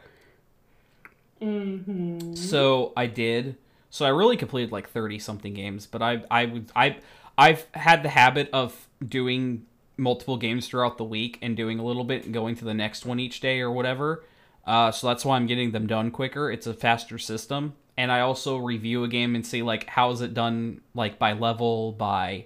[1.44, 2.36] Mm-hmm.
[2.36, 3.58] So I did.
[3.90, 6.98] So I really completed like thirty something games, but I I would I
[7.38, 9.66] I've had the habit of doing
[9.98, 13.06] multiple games throughout the week and doing a little bit and going to the next
[13.06, 14.24] one each day or whatever.
[14.66, 16.50] Uh, so that's why I'm getting them done quicker.
[16.50, 20.22] It's a faster system, and I also review a game and see like how is
[20.22, 22.46] it done, like by level, by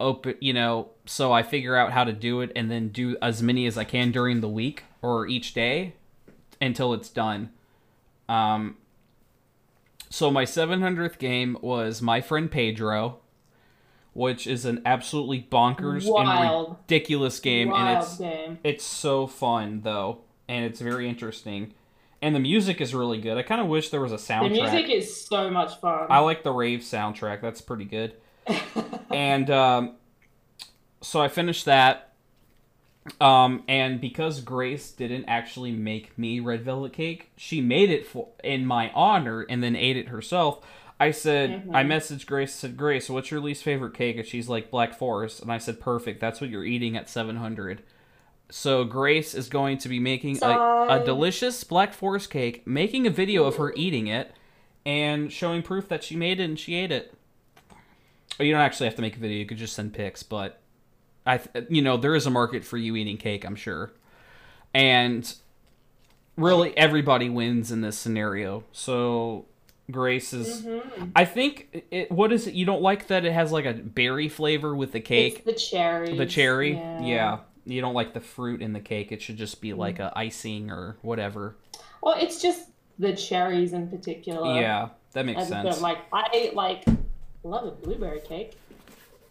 [0.00, 3.42] open, you know, so I figure out how to do it and then do as
[3.42, 5.94] many as I can during the week or each day
[6.60, 7.50] until it's done.
[8.28, 8.76] Um,
[10.10, 13.18] so my 700th game was my friend Pedro,
[14.12, 18.58] which is an absolutely bonkers and ridiculous game, Wild and it's game.
[18.64, 21.74] it's so fun though, and it's very interesting,
[22.22, 23.36] and the music is really good.
[23.36, 24.54] I kind of wish there was a soundtrack.
[24.54, 26.06] The music is so much fun.
[26.10, 27.40] I like the rave soundtrack.
[27.40, 28.14] That's pretty good.
[29.10, 29.96] and um,
[31.00, 32.07] so I finished that.
[33.20, 38.28] Um, and because Grace didn't actually make me red velvet cake, she made it for
[38.44, 40.60] in my honor and then ate it herself.
[41.00, 41.74] I said, Mhm.
[41.74, 44.16] I messaged Grace, said, Grace, what's your least favorite cake?
[44.16, 45.40] And she's like, Black Forest.
[45.40, 46.20] And I said, perfect.
[46.20, 47.82] That's what you're eating at 700.
[48.50, 50.46] So Grace is going to be making a,
[50.88, 54.32] a delicious Black Forest cake, making a video of her eating it,
[54.84, 57.14] and showing proof that she made it and she ate it.
[58.40, 60.22] Or you don't actually have to make a video; you could just send pics.
[60.22, 60.60] But
[61.28, 63.92] I, you know, there is a market for you eating cake, I'm sure.
[64.74, 65.32] And
[66.36, 68.64] really, everybody wins in this scenario.
[68.72, 69.44] So
[69.90, 70.62] Grace is.
[70.64, 71.12] Mhm.
[71.16, 72.10] I think it.
[72.10, 72.54] What is it?
[72.54, 75.36] You don't like that it has like a berry flavor with the cake.
[75.36, 76.16] It's the cherry.
[76.16, 77.38] The cherry, yeah.
[77.64, 79.12] You don't like the fruit in the cake.
[79.12, 81.56] It should just be like a icing or whatever.
[82.02, 84.58] Well, it's just the cherries in particular.
[84.60, 85.80] yeah, that makes sense.
[85.80, 86.84] like I like
[87.42, 88.58] love a blueberry cake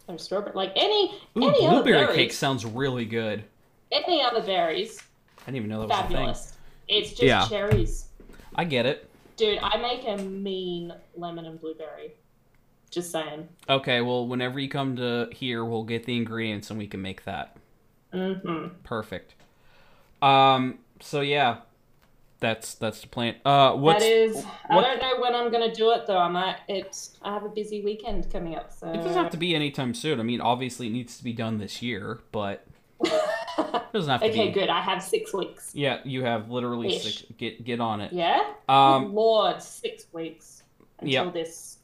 [0.08, 0.54] or strawberry.
[0.56, 3.44] Like any Ooh, any other blueberry berries, cake sounds really good.
[3.92, 5.02] any other berries,
[5.42, 6.12] I didn't even know that was a thing.
[6.18, 6.54] fabulous.
[6.88, 7.48] It's just Yeah.
[7.48, 8.06] cherries,
[8.56, 9.10] I get it.
[9.36, 9.60] dude.
[9.62, 12.14] I make a mean lemon and blueberry.
[12.90, 13.50] Just saying.
[13.70, 17.26] Okay, well, whenever you come to here, we'll get the ingredients and we can make
[17.26, 17.58] that.
[18.14, 18.76] Mm-hmm.
[18.84, 19.36] Perfect.
[20.22, 20.80] Um.
[21.02, 21.58] So yeah,
[22.40, 23.36] that's that's the plan.
[23.46, 24.46] Uh, what's that is.
[24.70, 26.18] I don't know when I'm gonna do it though.
[26.20, 26.58] I might.
[26.68, 27.18] It's.
[27.22, 28.88] I have a busy weekend coming up, so.
[28.92, 30.20] It doesn't have to be anytime soon.
[30.20, 32.66] I mean, obviously, it needs to be done this year, but
[33.04, 33.12] it
[33.94, 34.52] doesn't have to okay, be.
[34.54, 34.70] good.
[34.70, 35.72] I have six weeks.
[35.74, 37.04] Yeah, you have literally Ish.
[37.04, 37.24] six.
[37.38, 38.14] Get get on it.
[38.14, 38.40] Yeah.
[38.70, 40.64] Um, Lord, six weeks
[41.00, 41.34] until Yep.
[41.34, 41.78] this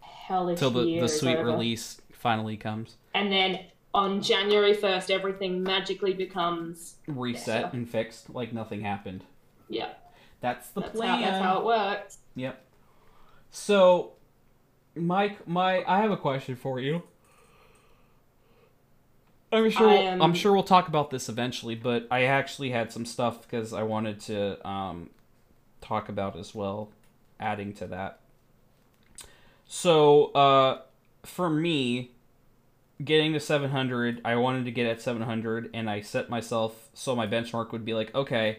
[0.00, 2.96] hellish till the the sweet release finally comes.
[3.14, 3.60] and then
[3.94, 7.76] on January first, everything magically becomes Reset Better.
[7.76, 9.24] and fixed like nothing happened.
[9.68, 9.90] Yeah.
[10.40, 11.22] That's the That's plan.
[11.22, 12.18] how, that's how it works.
[12.36, 12.64] Yep.
[13.50, 14.12] So,
[14.94, 17.02] Mike, my I have a question for you.
[19.50, 22.92] I'm sure we'll, am- I'm sure we'll talk about this eventually, but I actually had
[22.92, 25.10] some stuff because I wanted to um,
[25.80, 26.90] talk about as well,
[27.40, 28.20] adding to that.
[29.66, 30.82] So, uh,
[31.24, 32.10] for me,
[33.02, 37.26] getting to 700, I wanted to get at 700, and I set myself so my
[37.26, 38.58] benchmark would be like, okay,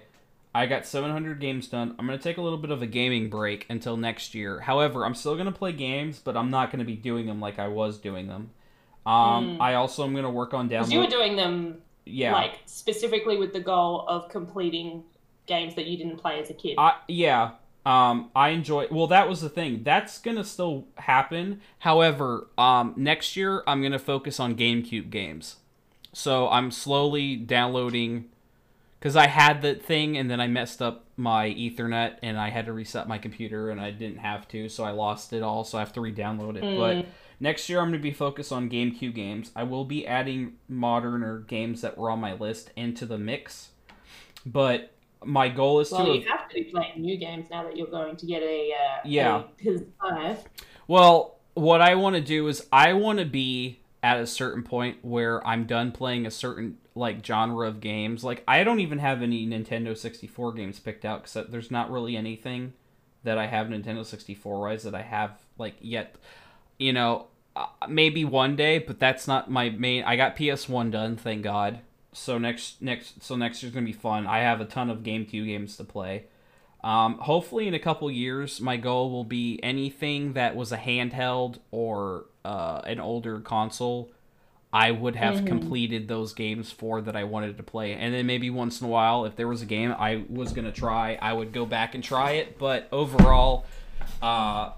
[0.53, 1.95] I got 700 games done.
[1.99, 4.61] I'm going to take a little bit of a gaming break until next year.
[4.61, 7.39] However, I'm still going to play games, but I'm not going to be doing them
[7.39, 8.49] like I was doing them.
[9.05, 9.61] Um, Mm.
[9.61, 11.01] I also am going to work on downloading.
[11.01, 15.03] Because you were doing them Yeah, like specifically with the goal of completing
[15.45, 16.75] games that you didn't play as a kid.
[16.77, 17.51] I yeah.
[17.85, 18.87] Um, I enjoy.
[18.91, 19.83] Well, that was the thing.
[19.83, 21.61] That's gonna still happen.
[21.79, 25.57] However, um, next year I'm gonna focus on GameCube games.
[26.13, 28.25] So I'm slowly downloading
[28.99, 32.65] because I had the thing and then I messed up my Ethernet and I had
[32.65, 35.63] to reset my computer and I didn't have to, so I lost it all.
[35.63, 36.63] So I have to re-download it.
[36.63, 36.77] Mm.
[36.77, 37.05] But
[37.39, 39.51] next year I'm gonna be focused on GameCube games.
[39.55, 43.69] I will be adding modern or games that were on my list into the mix.
[44.45, 44.91] But
[45.23, 47.87] my goal is well, to you have to be playing new games now that you're
[47.87, 49.43] going to get a uh, Yeah.
[49.59, 50.39] a PS5.
[50.87, 54.97] Well, what I want to do is I want to be at a certain point
[55.01, 58.23] where I'm done playing a certain like genre of games.
[58.23, 62.15] Like I don't even have any Nintendo 64 games picked out cuz there's not really
[62.15, 62.73] anything
[63.23, 66.15] that I have Nintendo 64 wise that I have like yet.
[66.77, 71.15] You know, uh, maybe one day, but that's not my main I got PS1 done,
[71.15, 71.79] thank God.
[72.11, 74.27] So next next so next year's going to be fun.
[74.27, 76.25] I have a ton of GameCube games to play.
[76.83, 81.57] Um, hopefully, in a couple years, my goal will be anything that was a handheld
[81.71, 84.11] or uh, an older console.
[84.71, 85.47] I would have Mhm.
[85.47, 88.89] completed those games for that I wanted to play, and then maybe once in a
[88.89, 92.03] while, if there was a game I was gonna try, I would go back and
[92.03, 92.59] try it.
[92.59, 93.65] But overall,
[94.21, 94.71] uh,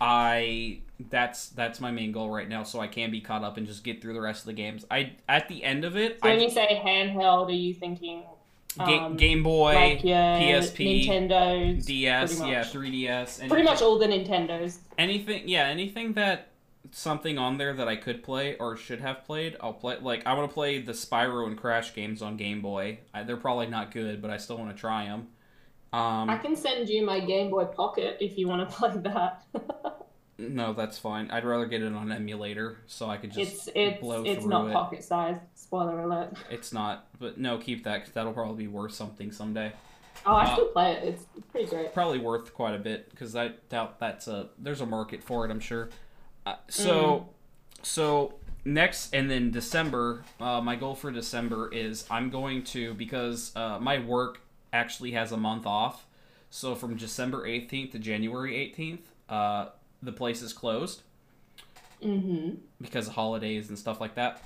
[0.00, 0.78] I
[1.08, 3.84] that's that's my main goal right now, so I can be caught up and just
[3.84, 4.84] get through the rest of the games.
[4.90, 8.22] I at the end of it, So I when you say handheld, are you thinking
[8.78, 14.06] Ga- um, Game Boy, like PSP, Nintendo, DS, yeah, 3DS, and pretty much all the
[14.06, 14.78] Nintendos.
[14.96, 16.49] anything, yeah, anything that
[16.92, 19.98] something on there that I could play or should have played, I'll play.
[20.00, 23.00] Like I want to play the Spyro and Crash games on Game Boy.
[23.14, 25.28] I, they're probably not good, but I still want to try them.
[26.28, 29.44] I Um, can send you my Game Boy Pocket if you want to play that.
[30.38, 31.30] No, that's fine.
[31.30, 34.50] I'd rather get it on emulator so I could just It's it's blow it's through
[34.50, 34.72] not it.
[34.72, 35.40] pocket sized.
[35.54, 36.32] Spoiler alert.
[36.50, 39.72] It's not, but no, keep that because that'll probably be worth something someday.
[40.24, 41.04] Oh, I Uh, still play it.
[41.04, 41.92] It's pretty great.
[41.92, 45.50] Probably worth quite a bit because I doubt that's a there's a market for it.
[45.50, 45.90] I'm sure.
[46.46, 47.28] Uh, so,
[47.82, 48.34] so
[48.64, 50.24] next and then December.
[50.40, 54.40] Uh, my goal for December is I'm going to because uh, my work
[54.72, 56.06] actually has a month off.
[56.50, 59.70] So from December 18th to January 18th, uh,
[60.02, 61.02] the place is closed.
[62.02, 62.54] Mm-hmm.
[62.80, 64.42] because of holidays and stuff like that.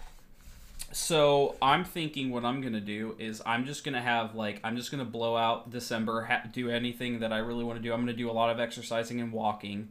[0.90, 4.90] So I'm thinking what I'm gonna do is I'm just gonna have like I'm just
[4.90, 7.92] gonna blow out December, ha- do anything that I really want to do.
[7.92, 9.90] I'm gonna do a lot of exercising and walking.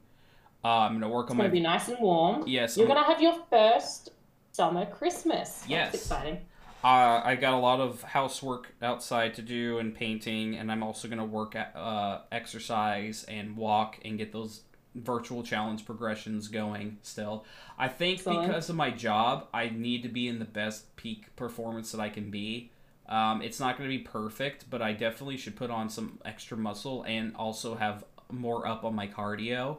[0.64, 2.44] Uh, I'm gonna work It's on gonna my be nice and warm.
[2.48, 2.78] yes.
[2.78, 4.12] You're I'm- gonna have your first
[4.52, 5.66] summer Christmas.
[5.68, 5.92] Yes.
[5.92, 6.38] That's exciting.
[6.84, 11.08] Uh, I got a lot of housework outside to do and painting, and I'm also
[11.08, 14.62] gonna work at uh, exercise and walk and get those
[14.96, 16.98] virtual challenge progressions going.
[17.02, 17.46] Still,
[17.78, 18.48] I think Excellent.
[18.48, 22.10] because of my job, I need to be in the best peak performance that I
[22.10, 22.72] can be.
[23.10, 26.56] Um, it's not going to be perfect, but I definitely should put on some extra
[26.56, 29.78] muscle and also have more up on my cardio.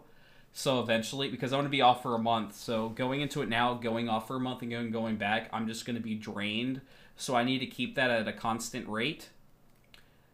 [0.57, 3.48] So eventually, because I'm going to be off for a month, so going into it
[3.48, 6.14] now, going off for a month and going going back, I'm just going to be
[6.14, 6.80] drained.
[7.16, 9.30] So I need to keep that at a constant rate.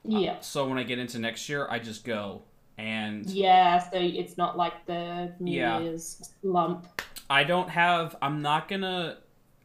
[0.04, 0.40] Yeah.
[0.40, 2.42] So when I get into next year, I just go
[2.76, 5.80] and Yeah, so it's not like the New Yeah.
[5.80, 6.86] Year's lump.
[7.28, 8.16] I don't have.
[8.20, 9.18] I'm not gonna.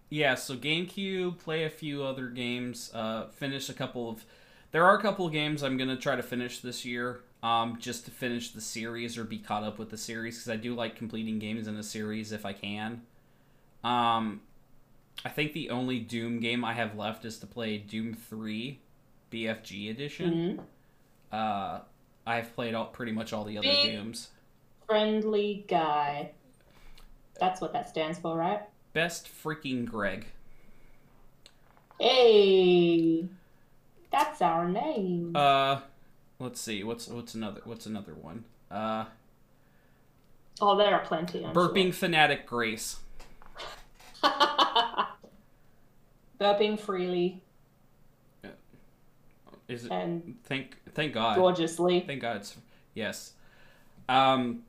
[0.09, 4.25] Yeah, so GameCube, play a few other games, uh, finish a couple of.
[4.71, 8.05] There are a couple of games I'm gonna try to finish this year, um, just
[8.05, 10.95] to finish the series or be caught up with the series because I do like
[10.95, 13.01] completing games in a series if I can.
[13.83, 14.41] Um,
[15.23, 18.79] I think the only Doom game I have left is to play Doom Three,
[19.31, 20.59] BFG edition.
[21.31, 21.37] Mhm.
[21.37, 21.81] Uh,
[22.25, 24.29] I've played all pretty much all the other Big- Dooms.
[24.87, 26.31] Friendly guy.
[27.39, 28.61] That's what that stands for, right?
[28.93, 30.25] Best freaking Greg.
[31.99, 33.27] Hey,
[34.11, 35.35] that's our name.
[35.35, 35.81] Uh,
[36.39, 36.83] let's see.
[36.83, 38.45] What's what's another what's another one?
[38.71, 39.05] Uh,
[40.61, 41.45] oh, there are plenty.
[41.45, 42.97] I'm burping fanatic Grace.
[46.39, 47.41] burping freely
[49.67, 49.91] Is it?
[49.91, 51.35] and Thank thank God.
[51.37, 52.01] gorgeously.
[52.01, 52.37] Thank God.
[52.37, 52.55] It's,
[52.93, 53.33] yes.
[54.09, 54.63] Um,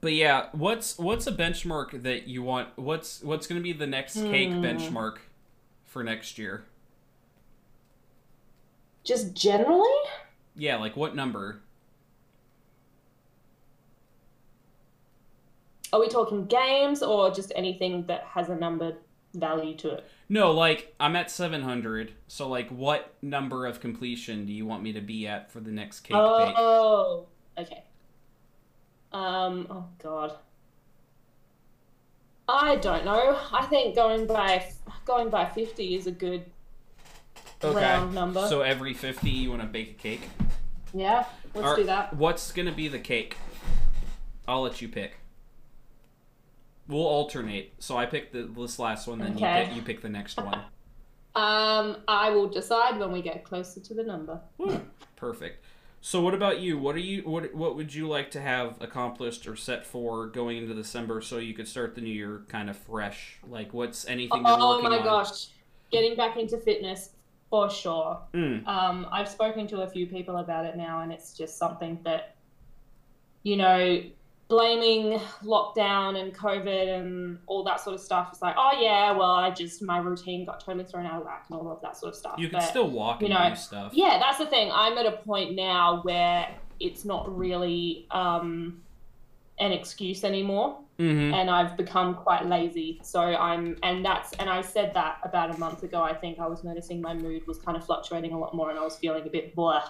[0.00, 2.68] but yeah, what's what's a benchmark that you want?
[2.76, 4.64] What's what's going to be the next cake Hmm.
[4.64, 5.18] benchmark
[5.84, 6.64] for next year?
[9.04, 9.88] Just generally,
[10.56, 11.62] Yeah, like what number?
[15.92, 18.94] are we talking games or just anything that has a number
[19.34, 20.08] value to it?
[20.28, 22.12] No, like I'm at 700.
[22.28, 25.70] So like, what number of completion do you want me to be at for the
[25.70, 26.54] next cake bake?
[26.56, 27.26] Oh,
[27.58, 27.84] okay.
[29.12, 29.66] Um.
[29.70, 30.34] Oh God.
[32.48, 33.38] I don't know.
[33.52, 34.72] I think going by
[35.04, 36.44] going by fifty is a good
[37.62, 38.46] round number.
[38.48, 40.22] So every 50 you want to bake a cake?
[40.94, 41.24] yeah,
[41.54, 42.14] let's Are- do that.
[42.14, 43.36] What's going to be the cake?
[44.48, 45.18] I'll let you pick.
[46.88, 47.72] We'll alternate.
[47.78, 49.60] So I pick the, this last one, then Okay.
[49.60, 50.58] you, pick, you pick the next one.
[51.36, 54.40] Um, I will decide when we get closer to the number.
[54.58, 54.80] Woo.
[55.14, 55.64] Perfect.
[56.00, 56.78] So what about you?
[56.78, 60.56] What are you what what would you like to have accomplished or set for going
[60.56, 63.38] into December so you could start the new year kind of fresh?
[63.46, 65.04] Like what's anything you're Oh working my on?
[65.04, 65.48] gosh,
[65.92, 67.10] getting back into fitness
[67.50, 68.20] for sure.
[68.32, 68.66] Mm.
[68.66, 72.36] Um, I've spoken to a few people about it now, and it's just something that,
[73.42, 74.02] you know,
[74.48, 78.28] blaming lockdown and COVID and all that sort of stuff.
[78.32, 81.46] It's like, oh yeah, well, I just my routine got totally thrown out of whack
[81.50, 82.34] and all of that sort of stuff.
[82.38, 83.92] You can But, still walk you and know, do stuff.
[83.94, 84.70] yeah, that's the thing.
[84.72, 86.48] I'm at a point now where
[86.80, 88.80] it's not really um,
[89.60, 91.32] an excuse anymore Mm-hmm.
[91.32, 93.00] and I've become quite lazy.
[93.02, 96.02] So I'm, and that's, and I said that about a month ago.
[96.02, 98.78] I think I was noticing my mood was kind of fluctuating a lot more, and
[98.78, 99.82] I was feeling a bit blah,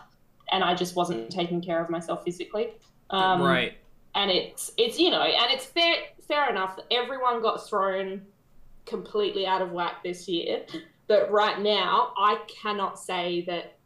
[0.52, 2.74] and I just wasn't taking care of myself physically.
[3.10, 3.72] Um, right.
[4.14, 5.96] And it's, it's you know, and it's fair,
[6.28, 6.76] fair enough.
[6.76, 8.22] that Everyone got thrown
[8.86, 10.62] completely out of whack this year,
[11.08, 13.76] but right now I cannot say that.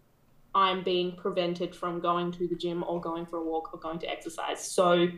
[0.57, 3.99] I'm being prevented from going to the gym or going for a walk or going
[3.99, 4.65] to exercise.
[4.65, 5.09] So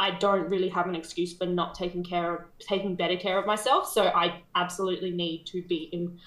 [0.00, 3.46] I don't really have an excuse for not taking care of taking better care of
[3.46, 3.88] myself.
[3.90, 6.18] So I absolutely need to be in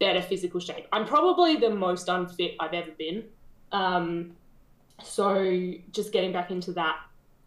[0.00, 0.86] better physical shape.
[0.92, 3.24] I'm probably the most unfit I've ever been.
[3.70, 4.32] Um,
[5.02, 6.98] so just getting back into that,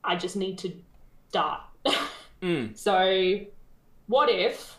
[0.03, 0.71] I just need to
[1.29, 1.61] start.
[2.43, 2.77] Mm.
[2.77, 3.39] so
[4.07, 4.77] what if?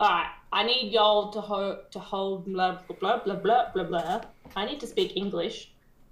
[0.00, 4.20] All right, I need y'all to hold to hold blah blah blah blah blah blah.
[4.56, 5.70] I need to speak English.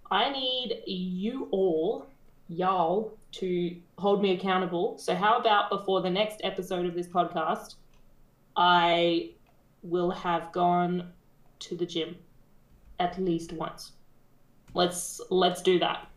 [0.08, 2.06] I need you all
[2.48, 4.98] y'all to hold me accountable.
[4.98, 7.74] So, how about before the next episode of this podcast,
[8.56, 9.30] I
[9.82, 11.12] will have gone
[11.60, 12.16] to the gym
[12.98, 13.92] at least once.
[14.74, 16.08] Let's let's do that.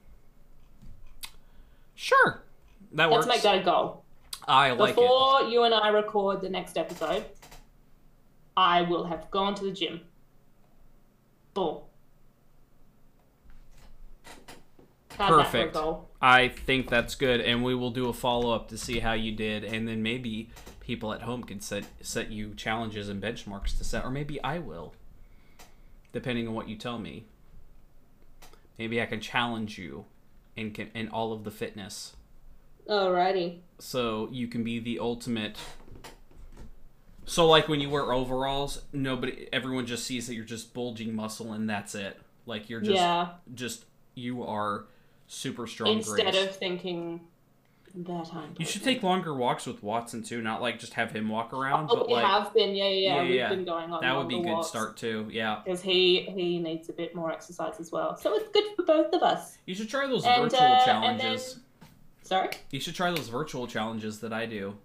[1.96, 2.44] Sure.
[2.94, 3.28] That Let's works.
[3.28, 4.04] make that a goal.
[4.48, 4.96] I like it.
[4.96, 7.26] Before you and I record the next episode,
[8.58, 10.02] I will have gone to the gym.
[11.54, 11.80] Boom.
[15.20, 15.78] How's Perfect.
[16.22, 19.34] I think that's good, and we will do a follow up to see how you
[19.34, 20.50] did, and then maybe
[20.80, 24.60] people at home can set set you challenges and benchmarks to set, or maybe I
[24.60, 24.94] will,
[26.14, 27.26] depending on what you tell me.
[28.78, 30.06] Maybe I can challenge you
[30.56, 32.16] in can, in all of the fitness,
[32.88, 33.58] Alrighty.
[33.78, 35.58] so you can be the ultimate.
[37.26, 41.52] So, like when you wear overalls, nobody, everyone just sees that you're just bulging muscle,
[41.52, 42.18] and that's it.
[42.46, 43.32] Like you're just, yeah.
[43.54, 43.84] just
[44.16, 44.86] you are
[45.30, 45.92] super strong.
[45.98, 46.44] Instead Grace.
[46.50, 47.22] of thinking
[47.96, 48.54] that I'm.
[48.58, 51.88] You should take longer walks with Watson too, not like just have him walk around,
[51.92, 53.22] Oh, but we like have been, yeah, yeah, Yeah, yeah.
[53.24, 53.50] We've yeah.
[53.50, 54.02] been going on.
[54.02, 55.28] that would be a good start too.
[55.32, 58.84] Yeah, Because he he needs a bit more exercise as well, so it's good for
[58.84, 59.58] both of us.
[59.66, 61.54] you should try those And, virtual uh, challenges.
[61.56, 61.64] then-
[62.22, 64.76] Sorry, You should try those virtual challenges that I do.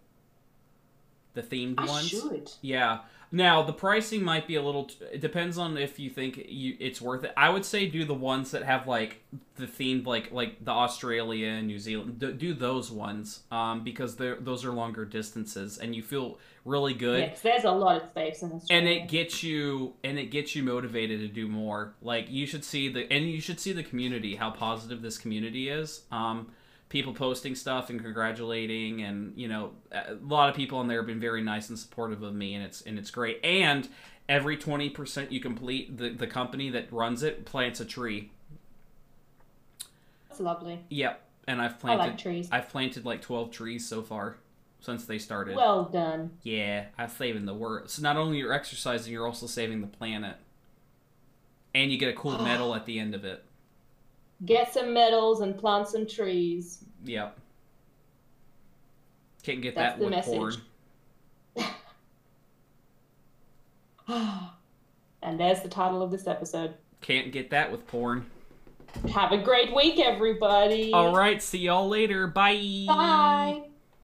[1.35, 2.09] The themed I ones.
[2.09, 2.51] should.
[2.63, 3.01] Yeah.
[3.35, 4.85] Now the pricing might be a little.
[4.85, 7.33] T- it depends on if you think you it's worth it.
[7.37, 9.23] I would say do the ones that have like
[9.57, 12.21] the themed like like the Australia and New Zealand.
[12.21, 17.21] Do, do those ones um, because those are longer distances and you feel really good.
[17.21, 18.89] Yeah, there's a lot of space in Australia.
[18.89, 22.65] and it gets you and it gets you motivated to do more like you should
[22.65, 26.53] see the and you should see the community how positive this community is um
[26.95, 31.09] people posting stuff and congratulating and you know a lot of people on there have
[31.09, 33.89] been very nice and supportive of me and it's and it's great and
[34.29, 38.31] every 20% you complete the, the company that runs it plants a tree
[40.29, 40.85] That's lovely.
[40.89, 42.49] yep and i've I planted like trees.
[42.53, 44.37] i've planted like 12 trees so far
[44.79, 46.31] since they started Well done.
[46.43, 47.91] Yeah, I'm saving the world.
[47.91, 50.37] So not only you're exercising, you're also saving the planet.
[51.75, 53.43] And you get a cool medal at the end of it.
[54.45, 56.85] Get some medals and plant some trees.
[57.05, 57.39] Yep.
[59.43, 60.59] Can't get That's that the with message.
[61.57, 61.71] porn.
[65.23, 66.75] and there's the title of this episode.
[67.01, 68.27] Can't get that with porn.
[69.13, 70.93] Have a great week, everybody.
[70.93, 72.27] All right, see y'all later.
[72.27, 72.85] Bye.
[72.87, 73.63] Bye.